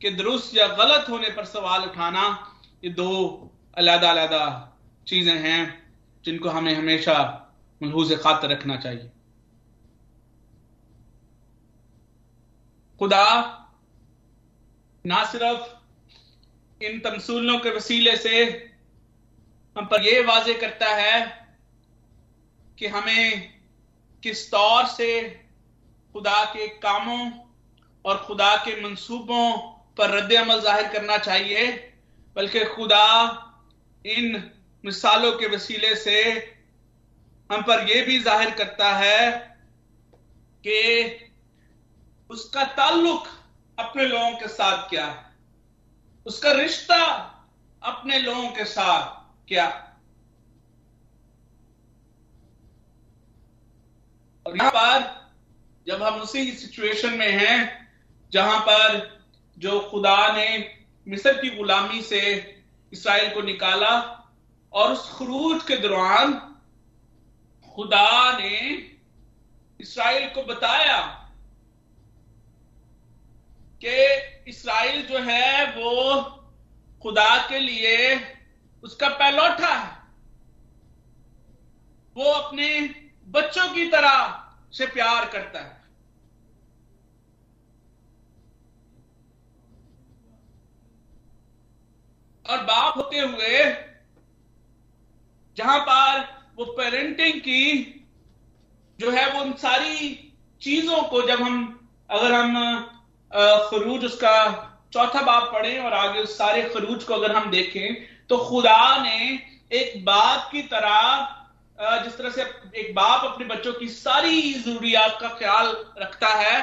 के 0.00 0.10
दुरुस्त 0.10 0.56
या 0.56 0.66
गलत 0.68 1.08
होने 1.08 1.30
पर 1.30 1.44
सवाल 1.44 1.82
उठाना, 1.82 2.54
ये 2.84 2.90
दो 2.90 3.50
अलहदा 3.74 4.10
अलहदा 4.10 4.44
चीज़ें 5.06 5.38
हैं 5.38 5.92
जिनको 6.24 6.48
हमें 6.48 6.74
हमेशा 6.74 7.16
मलहूज 7.82 8.12
खातर 8.22 8.48
रखना 8.48 8.76
चाहिए। 8.76 9.10
खुदा 13.00 13.24
ना 15.04 15.24
सिर्फ़ 15.24 15.77
इन 16.80 16.98
तमसूलों 17.00 17.58
के 17.58 17.70
वसीले 17.70 18.16
से 18.16 18.44
हम 19.76 19.86
पर 19.86 20.02
यह 20.02 20.26
वाजे 20.26 20.54
करता 20.54 20.94
है 20.96 21.20
कि 22.78 22.86
हमें 22.86 23.52
किस 24.22 24.50
तौर 24.50 24.86
से 24.86 25.08
खुदा 26.14 26.44
के 26.46 26.66
कामों 26.78 27.30
और 28.04 28.16
खुदा 28.26 28.54
के 28.56 28.80
मंसूबों 28.82 29.50
पर 29.98 30.10
रद्द 30.10 30.32
अमल 30.34 30.60
ज़ाहिर 30.60 30.88
करना 30.88 31.16
चाहिए, 31.18 31.66
बल्कि 32.36 32.64
खुदा 32.64 33.06
इन 34.04 34.42
मिसालों 34.84 35.32
के 35.32 35.46
वसीले 35.46 35.94
से 35.96 36.22
हम 37.50 37.62
पर 37.62 37.86
यह 37.90 38.04
भी 38.06 38.18
ज़ाहिर 38.18 38.50
करता 38.54 38.92
है 38.96 39.30
कि 40.64 40.80
उसका 42.30 42.64
ताल्लुक 42.76 43.26
अपने 43.78 44.06
लोगों 44.06 44.32
के 44.32 44.48
साथ 44.48 44.88
क्या 44.90 45.06
है। 45.06 45.27
उसका 46.28 46.52
रिश्ता 46.52 47.04
अपने 47.82 48.18
लोगों 48.18 48.48
के 48.48 48.64
साथ 48.64 49.46
क्या। 49.48 49.66
और 54.46 54.56
यहाँ 54.56 54.70
पर 54.70 55.06
जब 55.86 56.02
हम 56.02 56.20
उसी 56.20 56.50
सिचुएशन 56.52 57.14
में 57.18 57.30
हैं, 57.30 57.56
जहाँ 58.32 58.60
पर 58.60 58.98
जो 59.56 59.80
खुदा 59.90 60.32
ने 60.32 60.48
मिस्र 61.06 61.32
की 61.32 61.50
गुलामी 61.56 62.02
से 62.02 62.20
इसराइल 62.92 63.34
को 63.34 63.42
निकाला 63.42 63.90
और 64.72 64.92
उस 64.92 65.08
खरूज 65.18 65.62
के 65.62 65.76
दौरान 65.76 66.32
खुदा 67.76 68.38
ने 68.38 68.58
इसराइल 69.80 70.28
को 70.28 70.42
बताया 70.42 70.98
कि 73.82 74.50
इसराइल 74.50 75.02
जो 75.06 75.18
है 75.22 75.64
वो 75.72 76.20
खुदा 77.02 77.36
के 77.48 77.58
लिए 77.58 77.96
उसका 78.82 79.08
पहलौठा 79.08 79.74
है। 79.74 79.96
वो 82.16 82.32
अपने 82.32 82.68
बच्चों 83.28 83.68
की 83.74 83.84
तरह 83.86 84.16
से 84.72 84.86
प्यार 84.86 85.28
करता 85.28 85.60
है। 85.60 85.76
और 92.46 92.62
बाप 92.64 92.96
होते 92.96 93.18
हुए 93.18 93.64
जहाँ 95.56 95.78
पर 95.80 96.20
वो 96.56 96.64
पेरेंटिंग 96.72 97.40
की 97.40 97.64
जो 98.98 99.10
है 99.10 99.32
वो 99.32 99.40
उन 99.40 99.52
सारी 99.52 100.14
चीज़ों 100.62 101.02
को 101.02 101.26
जब 101.28 101.42
हम 101.42 101.56
अगर 102.10 102.32
हम 102.32 102.56
खरूज 103.32 104.04
उसका 104.04 104.34
चौथा 104.92 105.22
बाप 105.22 105.50
पढ़े 105.52 105.78
और 105.78 105.92
आगे 105.92 106.20
उस 106.20 106.36
सारे 106.38 106.62
खरूज 106.62 107.04
को 107.04 107.14
अगर 107.14 107.36
हम 107.36 107.50
देखें 107.50 107.94
तो 108.26 108.36
खुदा 108.38 109.02
ने 109.02 109.18
एक 109.72 110.04
बाप 110.04 110.48
की 110.52 110.62
तरह 110.62 111.34
जिस 112.04 112.16
तरह 112.18 112.30
से 112.30 112.42
एक 112.76 112.94
बाप 112.94 113.24
अपने 113.24 113.44
बच्चों 113.46 113.72
की 113.72 113.88
सारी 113.88 114.52
जरूरियात 114.54 115.18
का 115.20 115.28
ख्याल 115.28 115.66
रखता 115.98 116.28
है, 116.28 116.62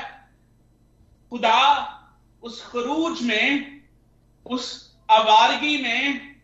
खुदा 1.32 1.62
उस 2.44 2.62
खरूज 2.66 3.22
में, 3.22 3.82
उस 4.46 4.66
आवारगी 5.12 5.78
में, 5.78 6.36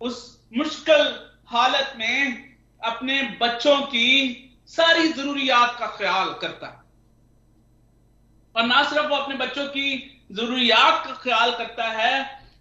उस 0.00 0.46
मुश्किल 0.56 1.14
हालत 1.48 1.92
में 1.98 2.56
अपने 2.82 3.22
बच्चों 3.42 3.80
की 3.82 4.08
सारी 4.66 5.08
जरूरियात 5.08 5.76
का 5.78 5.86
ख्याल 5.86 6.32
करता 6.32 6.66
है। 6.66 6.85
और 8.56 8.66
ना 8.66 8.82
सिर्फ़ 8.82 9.06
वो 9.06 9.16
अपने 9.16 9.34
बच्चों 9.36 9.66
की 9.66 9.88
जरूरियात 10.32 11.06
का 11.06 11.12
ख्याल 11.14 11.50
करता 11.52 11.84
है, 11.84 12.14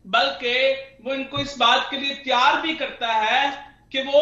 बल्कि 0.07 0.55
वो 1.05 1.13
इनको 1.13 1.39
इस 1.39 1.55
बात 1.59 1.87
के 1.91 1.97
लिए 1.97 2.13
तैयार 2.15 2.61
भी 2.61 2.73
करता 2.75 3.11
है 3.13 3.51
कि 3.91 4.01
वो 4.03 4.21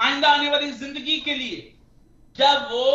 आइंदा 0.00 0.28
आने 0.28 0.50
वाली 0.50 0.70
ज़िंदगी 0.72 1.18
के 1.20 1.34
लिए 1.34 1.68
जब 2.36 2.68
वो 2.70 2.86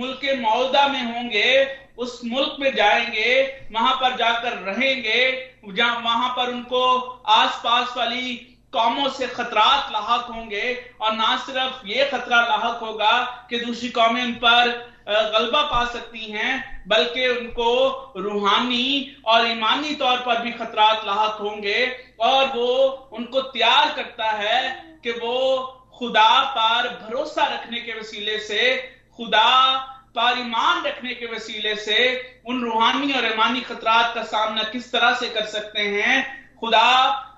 मुल्क 0.00 0.20
मौदा 0.40 0.86
में 0.88 1.02
होंगे, 1.04 1.64
उस 1.98 2.20
मुल्क 2.24 2.56
में 2.60 2.74
जाएँगे, 2.74 3.42
वहाँ 3.72 3.94
पर 3.94 4.16
जाकर 4.16 4.56
रहेंगे 4.60 5.50
जहाँ 5.68 6.00
वहाँ 6.02 6.28
पर 6.36 6.52
उनको 6.52 6.98
आसपास 7.32 7.94
वाली 7.96 8.34
कौमों 8.72 9.08
से 9.08 9.26
खतरात 9.26 9.90
लाक 9.92 10.24
होंगे, 10.26 10.74
और 11.00 11.12
ना 11.12 11.36
सिर्फ़ 11.36 11.86
ये 11.86 12.04
खतरा 12.04 12.40
लाक 12.42 12.80
होगा 12.82 13.20
कि 13.50 13.58
दूसरी 13.60 13.88
कौमें 13.90 14.22
उन 14.24 14.32
पर 14.44 14.91
गलबा 15.08 15.62
पा 15.62 15.84
सकती 15.84 16.30
हैं, 16.32 16.82
बल्कि 16.88 17.28
उनको 17.28 18.12
रूहानी 18.16 19.16
और 19.26 19.50
ईमानी 19.50 19.94
तौर 19.94 20.18
पर 20.18 20.42
भी 20.42 20.52
खतरात 20.52 21.04
लाक 21.04 21.38
होंगे, 21.40 21.86
और 22.20 22.46
वो 22.46 22.76
उनको 23.12 23.40
तैयार 23.40 23.92
करता 23.96 24.30
है 24.30 24.70
कि 25.04 25.10
वो 25.10 25.60
खुदा 25.98 26.40
पर 26.40 26.88
भरोसा 26.88 27.46
रखने 27.46 27.80
के 27.80 27.98
वसीले 28.00 28.38
से, 28.38 28.76
खुदा 29.16 29.76
पर 30.16 30.38
ईमान 30.38 30.84
रखने 30.84 31.14
के 31.14 31.26
वसीले 31.26 31.76
से 31.76 31.98
उन 32.46 32.62
रूहानी 32.62 33.12
और 33.12 33.26
ईमानी 33.26 33.60
खतरात 33.60 34.14
का 34.14 34.22
सामना 34.22 34.62
किस 34.62 34.92
तरह 34.92 35.14
से 35.14 35.28
कर 35.28 35.46
सकते 35.46 35.80
हैं, 35.80 36.24
खुदा 36.60 37.28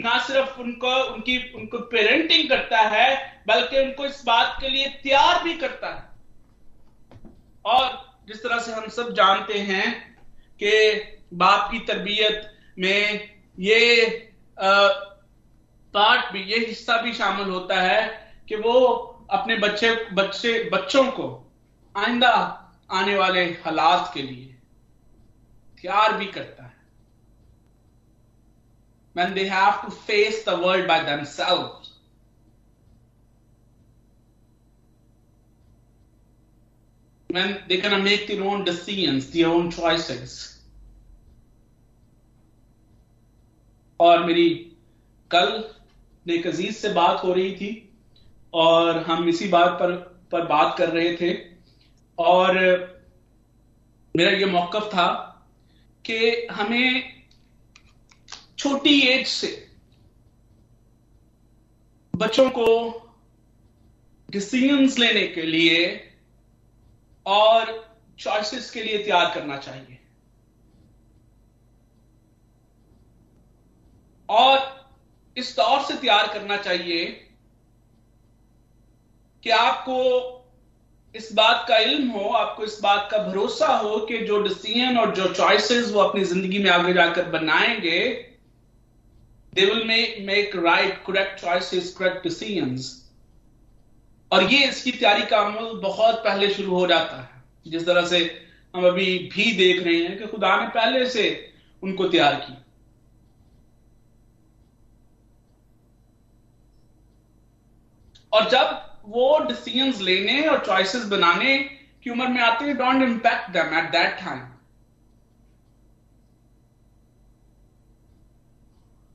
ना 0.00 0.18
सिर्फ़ 0.18 0.60
उनको, 0.60 0.92
उनकी, 1.04 1.52
उनको 1.54 1.78
पेरेंटिंग 1.78 2.48
करता 2.48 2.80
है, 2.80 3.42
बल्कि 3.46 3.80
उनको 3.80 4.04
इस 4.06 4.22
बात 4.26 4.56
के 4.60 4.68
लिए 4.68 4.86
तैयार 5.02 5.42
भी 5.42 5.54
करता 5.54 5.88
है। 5.88 6.13
और 7.66 7.90
जिस 8.28 8.42
तरह 8.42 8.58
से 8.58 8.72
हम 8.72 8.88
सब 8.88 9.12
जानते 9.14 9.58
हैं 9.70 9.92
कि 10.62 10.72
बाप 11.34 11.70
की 11.70 11.78
तरबियत 11.86 12.50
में 12.78 13.30
ये 13.58 14.08
पार्ट 15.94 16.32
भी, 16.32 16.42
ये 16.42 16.58
हिस्सा 16.66 17.00
भी 17.02 17.12
शामिल 17.12 17.50
होता 17.50 17.80
है 17.80 18.02
कि 18.48 18.56
वो 18.56 18.74
अपने 19.30 19.56
बच्चे 19.58 19.94
बच्चे, 20.12 20.70
बच्चों 20.72 21.04
को 21.10 21.26
आइंदा 21.94 22.30
आने 22.90 23.16
वाले 23.16 23.44
हालात 23.64 24.10
के 24.14 24.22
लिए 24.22 24.54
तैयार 25.82 26.16
भी 26.16 26.26
करता 26.26 26.62
है 26.62 26.72
when 29.16 29.34
they 29.34 29.46
have 29.46 29.82
to 29.82 29.90
face 29.90 30.42
the 30.44 30.56
world 30.56 30.88
by 30.88 31.02
themselves. 31.04 31.83
When 37.34 37.58
they're 37.68 37.80
going 37.82 37.96
to 37.96 38.02
make 38.02 38.28
their 38.28 38.44
own 38.44 38.64
decisions, 38.64 39.30
their 39.30 39.48
own 39.48 39.70
choices. 39.70 40.42
और 44.00 44.24
मेरी 44.24 44.48
कल 45.30 45.50
एक 46.26 46.46
अज़ीज़ 46.46 46.74
से 46.76 46.92
बात 46.92 47.24
हो 47.24 47.32
रही 47.32 47.54
थी 47.56 47.70
और 48.54 48.98
हम 49.06 49.28
इसी 49.28 49.48
बात 49.48 49.72
पर 49.80 49.92
पर 50.32 50.46
बात 50.46 50.76
कर 50.78 50.88
रहे 50.88 51.16
थे 51.16 51.32
और 52.18 52.58
मेरा 54.14 54.30
ये 54.30 54.46
मौकफ 54.46 54.88
था 54.94 55.06
कि 56.04 56.46
हमें 56.52 57.02
छोटी 58.58 58.98
एज 59.08 59.26
से 59.26 59.52
बच्चों 62.14 62.48
को 62.50 62.66
डिसीजंस 64.28 64.98
लेने 64.98 65.26
के 65.28 65.42
लिए 65.42 65.84
और 67.26 67.94
चॉइसेस 68.18 68.70
के 68.70 68.82
लिए 68.82 68.98
तैयार 68.98 69.34
करना 69.34 69.56
चाहिए। 69.56 69.98
और 74.28 74.72
इस 75.36 75.56
तौर 75.56 75.82
से 75.82 75.94
तैयार 75.94 76.32
करना 76.32 76.56
चाहिए 76.56 77.04
कि 79.42 79.50
आपको 79.50 80.30
इस 81.14 81.32
बात 81.32 81.64
का 81.68 81.76
इल्म 81.76 82.10
हो, 82.10 82.28
आपको 82.28 82.64
इस 82.64 82.78
बात 82.82 83.08
का 83.10 83.18
भरोसा 83.18 83.66
हो 83.66 83.98
कि 84.06 84.18
जो 84.18 84.42
डिसीज़न 84.42 84.98
और 84.98 85.14
जो 85.14 85.32
चॉइसेस 85.34 85.90
वो 85.90 86.00
अपनी 86.00 86.24
ज़िंदगी 86.24 86.58
में 86.58 86.70
आगे 86.70 86.92
जाकर 86.92 87.28
बनाएँगे 87.30 88.00
they 89.54 89.64
will 89.64 89.84
make 90.26 90.54
right, 90.56 91.04
correct 91.04 91.40
choices, 91.44 91.94
correct 91.94 92.24
decisions 92.26 93.03
और 94.34 94.42
ये 94.52 94.64
इसकी 94.68 94.92
तैयारी 94.92 95.22
का 95.22 95.38
अमल 95.38 95.78
बहुत 95.80 96.14
पहले 96.24 96.48
शुरू 96.54 96.74
हो 96.74 96.86
जाता 96.86 97.16
है। 97.16 97.70
जिस 97.70 97.86
तरह 97.86 98.06
से 98.06 98.18
हम 98.74 98.86
अभी 98.86 99.06
भी 99.32 99.52
देख 99.56 99.82
रहे 99.82 99.96
हैं 99.96 100.18
कि 100.18 100.26
खुदा 100.26 100.56
ने 100.60 100.68
पहले 100.70 101.06
से 101.10 101.24
उनको 101.82 102.08
तैयार 102.08 102.34
की। 102.36 102.56
और 108.32 108.48
जब 108.50 108.80
वो 109.08 109.38
डिसीजंस 109.38 110.00
लेने 110.00 110.40
और 110.48 110.64
चॉइसेस 110.66 111.04
बनाने 111.08 111.58
की 112.04 112.10
उम्र 112.10 112.28
में 112.28 112.40
आते 112.42 112.64
हैं 112.64 112.76
don't 112.76 113.02
impact 113.02 113.50
them 113.50 113.78
at 113.78 113.90
that 113.90 114.18
time 114.20 114.40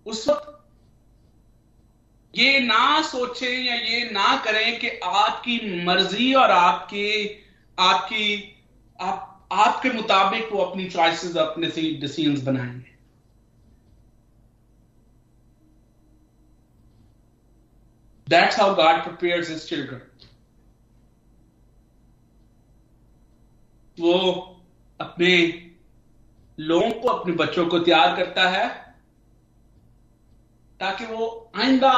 उस 0.06 0.28
वक्त 0.30 0.59
ये 2.36 2.60
ना 2.60 3.02
सोचें 3.02 3.64
या 3.64 3.76
ये 3.76 4.10
ना 4.12 4.38
करें 4.38 4.80
कि 4.80 4.90
आपकी 4.90 5.86
मर्ज़ी 5.86 6.34
और 6.34 6.52
आपके, 6.52 7.38
आपकी, 7.80 8.56
आप, 9.02 9.48
आपके 9.52 9.90
मुताबिक 9.90 10.50
वो 10.52 10.64
अपनी 10.64 10.90
चॉइसेस 10.90 11.38
अपने 11.38 11.70
से 11.70 11.82
डिसीजंस 11.94 12.42
बनाएँगे 12.42 12.90
That's 18.32 18.56
how 18.56 18.76
God 18.76 19.04
prepares 19.04 19.50
his 19.50 19.66
children. 19.66 20.02
वो 24.00 24.14
अपने 25.02 25.66
लोगों 26.60 26.92
को, 26.92 27.08
अपने 27.08 27.34
बच्चों 27.34 27.68
को 27.68 27.80
तैयार 27.80 28.16
करता 28.16 28.50
है 28.50 28.89
ताकि 30.80 31.06
वो 31.06 31.52
आइंदा 31.56 31.92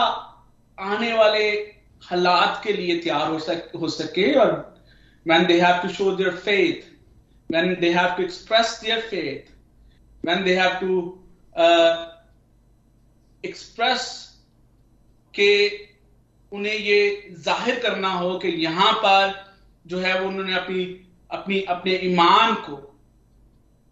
आने 0.78 1.14
वाले 1.14 1.48
हालात 2.04 2.62
के 2.64 2.74
लिए 2.74 2.98
तैयार 3.00 3.28
हो 3.32 3.40
सक 3.40 3.72
हो 3.82 3.88
सके 3.90 4.34
और 4.36 4.54
when 5.26 5.46
they 5.48 5.60
have 5.60 5.82
to 5.82 5.90
show 5.90 6.16
their 6.16 6.32
faith 6.32 6.86
when 7.50 7.80
they 7.80 7.92
have 7.92 8.18
to 8.18 8.24
express 8.24 8.80
their 8.80 9.02
when 10.24 10.44
they 10.44 10.56
have 10.56 10.80
to 10.80 11.20
uh, 11.56 12.08
express 13.44 14.08
के 15.34 15.52
उन्हें 16.52 16.74
ये 16.74 17.34
ज़ाहिर 17.44 17.80
करना 17.80 18.10
हो 18.14 18.38
कि 18.40 18.48
यहाँ 18.64 18.92
पर 19.04 19.34
जो 19.88 20.00
है 20.00 20.20
वो 20.22 20.28
उन्होंने 20.28 20.56
अपनी 20.56 20.84
अपनी 21.32 21.62
अपने 21.74 21.96
ईमान 22.04 22.54
को 22.66 22.76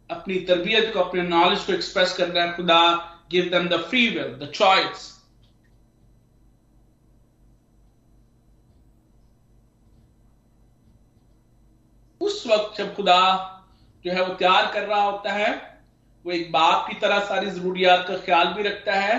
अपनी 0.09 0.39
तरबियत 0.49 0.91
को 0.93 0.99
अपने 0.99 1.21
नॉलेज 1.21 1.63
को 1.65 1.73
एक्सप्रेस 1.73 2.13
करना 2.17 2.41
है 2.41 2.55
खुदा 2.55 2.81
give 3.31 3.49
them 3.51 3.67
the 3.69 3.77
free 3.89 4.07
will 4.09 4.33
the 4.37 4.51
choice 4.55 5.07
उस 12.21 12.45
वक्त 12.47 12.77
जब 12.77 12.95
खुदा 12.95 13.21
जो 14.05 14.11
है 14.11 14.25
वो 14.25 14.33
तैयार 14.35 14.71
कर 14.73 14.83
रहा 14.83 15.01
होता 15.01 15.31
है, 15.33 15.51
वो 16.25 16.31
एक 16.31 16.51
बाप 16.51 16.87
की 16.87 16.99
तरह 16.99 17.19
सारी 17.25 17.49
जरूरियात 17.51 18.05
का 18.07 18.17
ख्याल 18.17 18.47
भी 18.53 18.63
रखता 18.63 18.93
है 18.95 19.17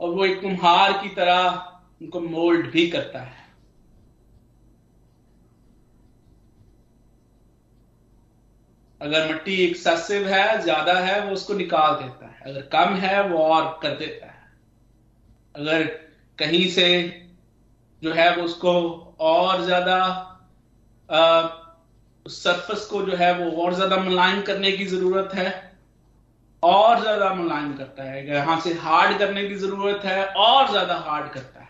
और 0.00 0.14
वो 0.14 0.24
एक 0.24 0.40
कुम्हार 0.40 0.92
की 1.02 1.08
तरह 1.14 2.02
उनको 2.02 2.20
मोल्ड 2.20 2.70
भी 2.70 2.88
करता 2.90 3.20
है। 3.20 3.46
अगर 9.00 9.28
मिट्टी 9.28 9.54
एक्सेसिव 9.64 10.28
है, 10.28 10.60
ज़्यादा 10.62 10.98
है, 11.00 11.20
वो 11.20 11.32
उसको 11.32 11.54
निकाल 11.54 11.94
देता 11.94 12.26
है। 12.28 12.37
अगर 12.48 12.60
कम 12.72 12.94
है, 12.96 13.22
वो 13.22 13.38
और 13.38 13.78
कर 13.82 13.96
देता 13.96 14.26
है। 14.26 14.46
अगर 15.54 15.84
कहीं 16.38 16.68
से 16.70 16.88
जो 18.02 18.12
है, 18.12 18.34
वो 18.36 18.42
उसको 18.44 18.72
और 19.20 19.64
ज़्यादा 19.64 19.98
सरफेस 22.26 22.84
को 22.86 23.02
जो 23.02 23.16
है, 23.16 23.32
वो 23.34 23.62
और 23.62 23.74
ज़्यादा 23.74 23.96
मुलायम 23.98 24.42
करने 24.42 24.72
की 24.72 24.84
ज़रूरत 24.86 25.34
है, 25.34 25.48
और 26.62 27.00
ज़्यादा 27.00 27.32
मुलायम 27.34 27.76
करता 27.76 28.02
है। 28.02 28.26
यहाँ 28.26 28.58
से 28.60 28.72
हार्ड 28.76 29.18
करने 29.18 29.46
की 29.48 29.54
ज़रूरत 29.56 30.04
है, 30.04 30.24
और 30.26 30.70
ज़्यादा 30.70 30.94
हार्ड 30.98 31.32
करता 31.32 31.60
है। 31.60 31.66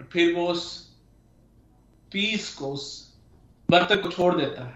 फिर 0.00 0.34
वो 0.34 0.46
उस 0.48 0.64
पीस 2.12 2.54
को, 2.54 2.72
उस 2.72 3.14
बर्तन 3.68 4.00
को 4.00 4.10
छोड़ 4.10 4.34
देता 4.34 4.64
है। 4.64 4.75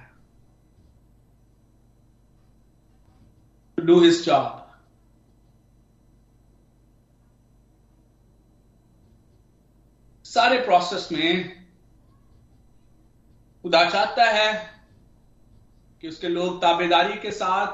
डू 3.81 4.01
हिज 4.01 4.25
जॉब 4.25 4.57
सारे 10.25 10.59
प्रोसेस 10.59 11.09
में 11.13 11.61
खुदा 13.63 13.91
चाहता 13.91 14.25
है 14.25 14.81
कि 16.01 16.09
उसके 16.09 16.29
लोग 16.29 16.63
ताबेदारी 16.63 17.19
के 17.19 17.31
साथ, 17.31 17.73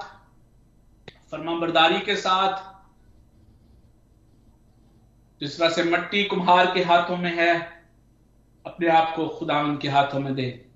फरमाबरदारी 1.30 2.00
के 2.00 2.16
साथ, 2.16 2.80
जिस 5.40 5.58
तरह 5.58 5.68
से 5.68 5.84
मट्टी 5.84 6.24
कुम्हार 6.24 6.74
के 6.74 6.84
हाथों 6.84 7.16
में 7.16 7.36
है, 7.36 7.84
अपने 8.66 8.88
आप 8.88 9.16
को 9.16 9.28
खुदा 9.28 9.60
उनके 9.60 9.88
हाथों 9.88 10.20
में 10.20 10.34
दे। 10.34 10.70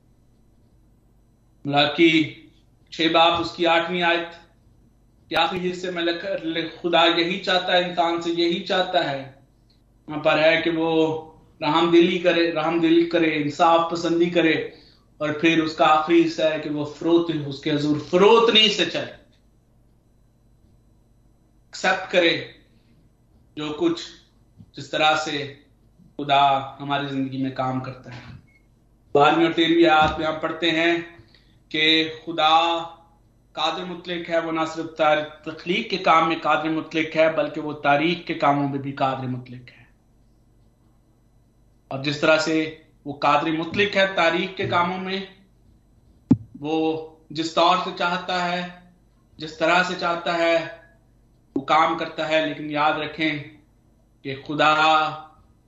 कि 1.67 2.37
छह 2.93 3.09
बाप 3.13 3.41
उसकी 3.41 3.65
आठवीं 3.65 4.03
आयत 4.03 4.50
कि 5.31 5.37
आखिरी 5.37 5.69
हिस्से 5.69 5.91
में 5.91 6.71
खुदा 6.73 7.05
यही 7.05 7.39
चाहता 7.39 7.73
है, 7.73 7.91
इंसान 7.91 8.21
से 8.21 8.31
यही 8.33 8.61
चाहता 8.63 9.01
है 9.01 9.39
पर 10.09 10.39
है 10.39 10.61
कि 10.63 10.71
वो 10.71 10.91
राम 11.61 11.91
दिली 11.93 12.19
करे 12.19 12.51
राम 12.51 12.81
दिल 12.81 13.09
करे, 13.11 13.31
इंसाफ 13.35 13.91
पसंदी 13.93 14.31
करे, 14.31 14.55
और 15.21 15.39
फिर 15.41 15.61
उसका 15.61 15.87
आखिरी 15.87 16.23
हिस्सा 16.23 16.49
है 16.49 16.61
कि 16.61 16.69
वो 16.69 16.85
फरोत, 16.99 17.31
उसके 17.31 17.71
हजूर 17.71 17.99
फरोत 18.03 18.53
नहीं 18.55 18.69
से 18.69 18.87
चले। 18.87 19.13
एक्सेप्ट 21.73 22.11
करे 22.13 22.33
जो 23.57 23.71
कुछ, 23.73 24.03
जिस 24.77 24.91
तरह 24.93 25.17
से 25.17 25.47
खुदा 26.19 26.77
हमारी 26.81 27.07
ज़िंदगी 27.09 27.43
में 27.43 27.53
काम 27.55 27.81
करता 27.81 28.13
है। 28.13 28.39
बारहवीं 29.15 29.47
और 29.47 29.53
तेरहवीं 29.53 29.87
आयत 29.87 30.19
में 30.19 30.27
हम 30.27 30.41
पढ़ते 30.41 30.71
हैं 30.71 31.03
कि 31.71 32.09
खुदा 32.25 32.51
कादिर 33.55 33.85
मुतलिक 33.85 34.29
है, 34.29 34.41
वो 34.41 34.51
ना 34.51 34.65
सिर्फ़ 34.65 35.51
तखलीक 35.51 35.91
के 35.91 35.97
काम 35.97 36.29
में 36.29 36.41
कादर 36.41 36.71
मुतलिक 36.71 37.17
है, 37.17 37.37
बल्कि 37.37 37.61
वो 37.61 37.73
तारीख 37.73 38.25
के 38.27 38.35
कामों 38.35 38.69
में 38.69 38.83
भी 38.83 38.93
कादर 38.93 39.27
मुतलिक 39.27 39.71
है। 39.71 39.89
और 41.91 42.03
जिस 42.03 42.23
तरह 42.23 42.39
से 42.39 42.87
वो 43.07 43.13
कादर 43.13 43.53
मुतलिक 43.53 43.97
है 43.97 44.17
तारीख 44.17 44.57
के 44.57 44.67
कामों 44.67 44.99
में, 44.99 45.37
वो 46.59 47.17
जिस 47.33 47.55
तौर 47.55 47.79
से 47.79 47.93
चाहता 47.93 48.45
है, 48.45 48.93
जिस 49.39 49.59
तरह 49.59 49.83
से 49.83 49.95
चाहता 49.95 50.33
है, 50.33 50.85
वो 51.57 51.63
काम 51.63 51.97
करता 51.97 52.27
है, 52.27 52.47
लेकिन 52.47 52.71
याद 52.71 52.99
रखें 52.99 53.41
कि 54.25 54.35
खुदा 54.35 54.75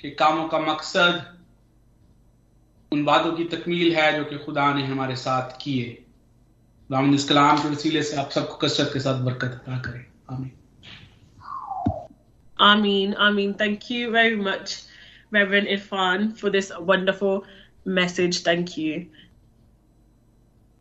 के 0.01 0.11
कामों 0.11 0.49
का 0.49 0.59
मकसद 0.59 1.39
उन 2.93 3.05
बातों 3.05 3.33
की 3.33 3.45
तकमील 3.45 3.97
है 3.97 4.17
जो 4.17 4.25
कि 4.25 4.39
खुदा 4.39 4.75
ने 4.75 4.85
हमारे 4.87 5.17
साथ 5.17 5.51
किए। 5.63 6.02
इस 7.15 7.29
कलाम 7.29 7.63
के 7.63 7.69
वसीले 7.69 8.03
से 8.03 8.17
आप 8.17 8.31
सबको 8.31 8.57
कसरत 8.67 8.91
के 8.93 9.01
साथ 9.01 9.21
बरकत 9.25 9.61
अदा 9.67 9.79
करें 9.79 10.05
आमीन 10.31 10.51
आमीन 12.61 13.15
आमीन 13.29 13.53
thank 13.61 13.91
you 13.91 14.11
very 14.11 14.37
much 14.37 14.81
Reverend 15.33 15.67
Irfan, 15.69 16.37
for 16.37 16.51
this 16.51 16.71
wonderful 16.79 17.45
message. 17.87 18.43
Thank 18.43 18.77
you. 18.77 19.07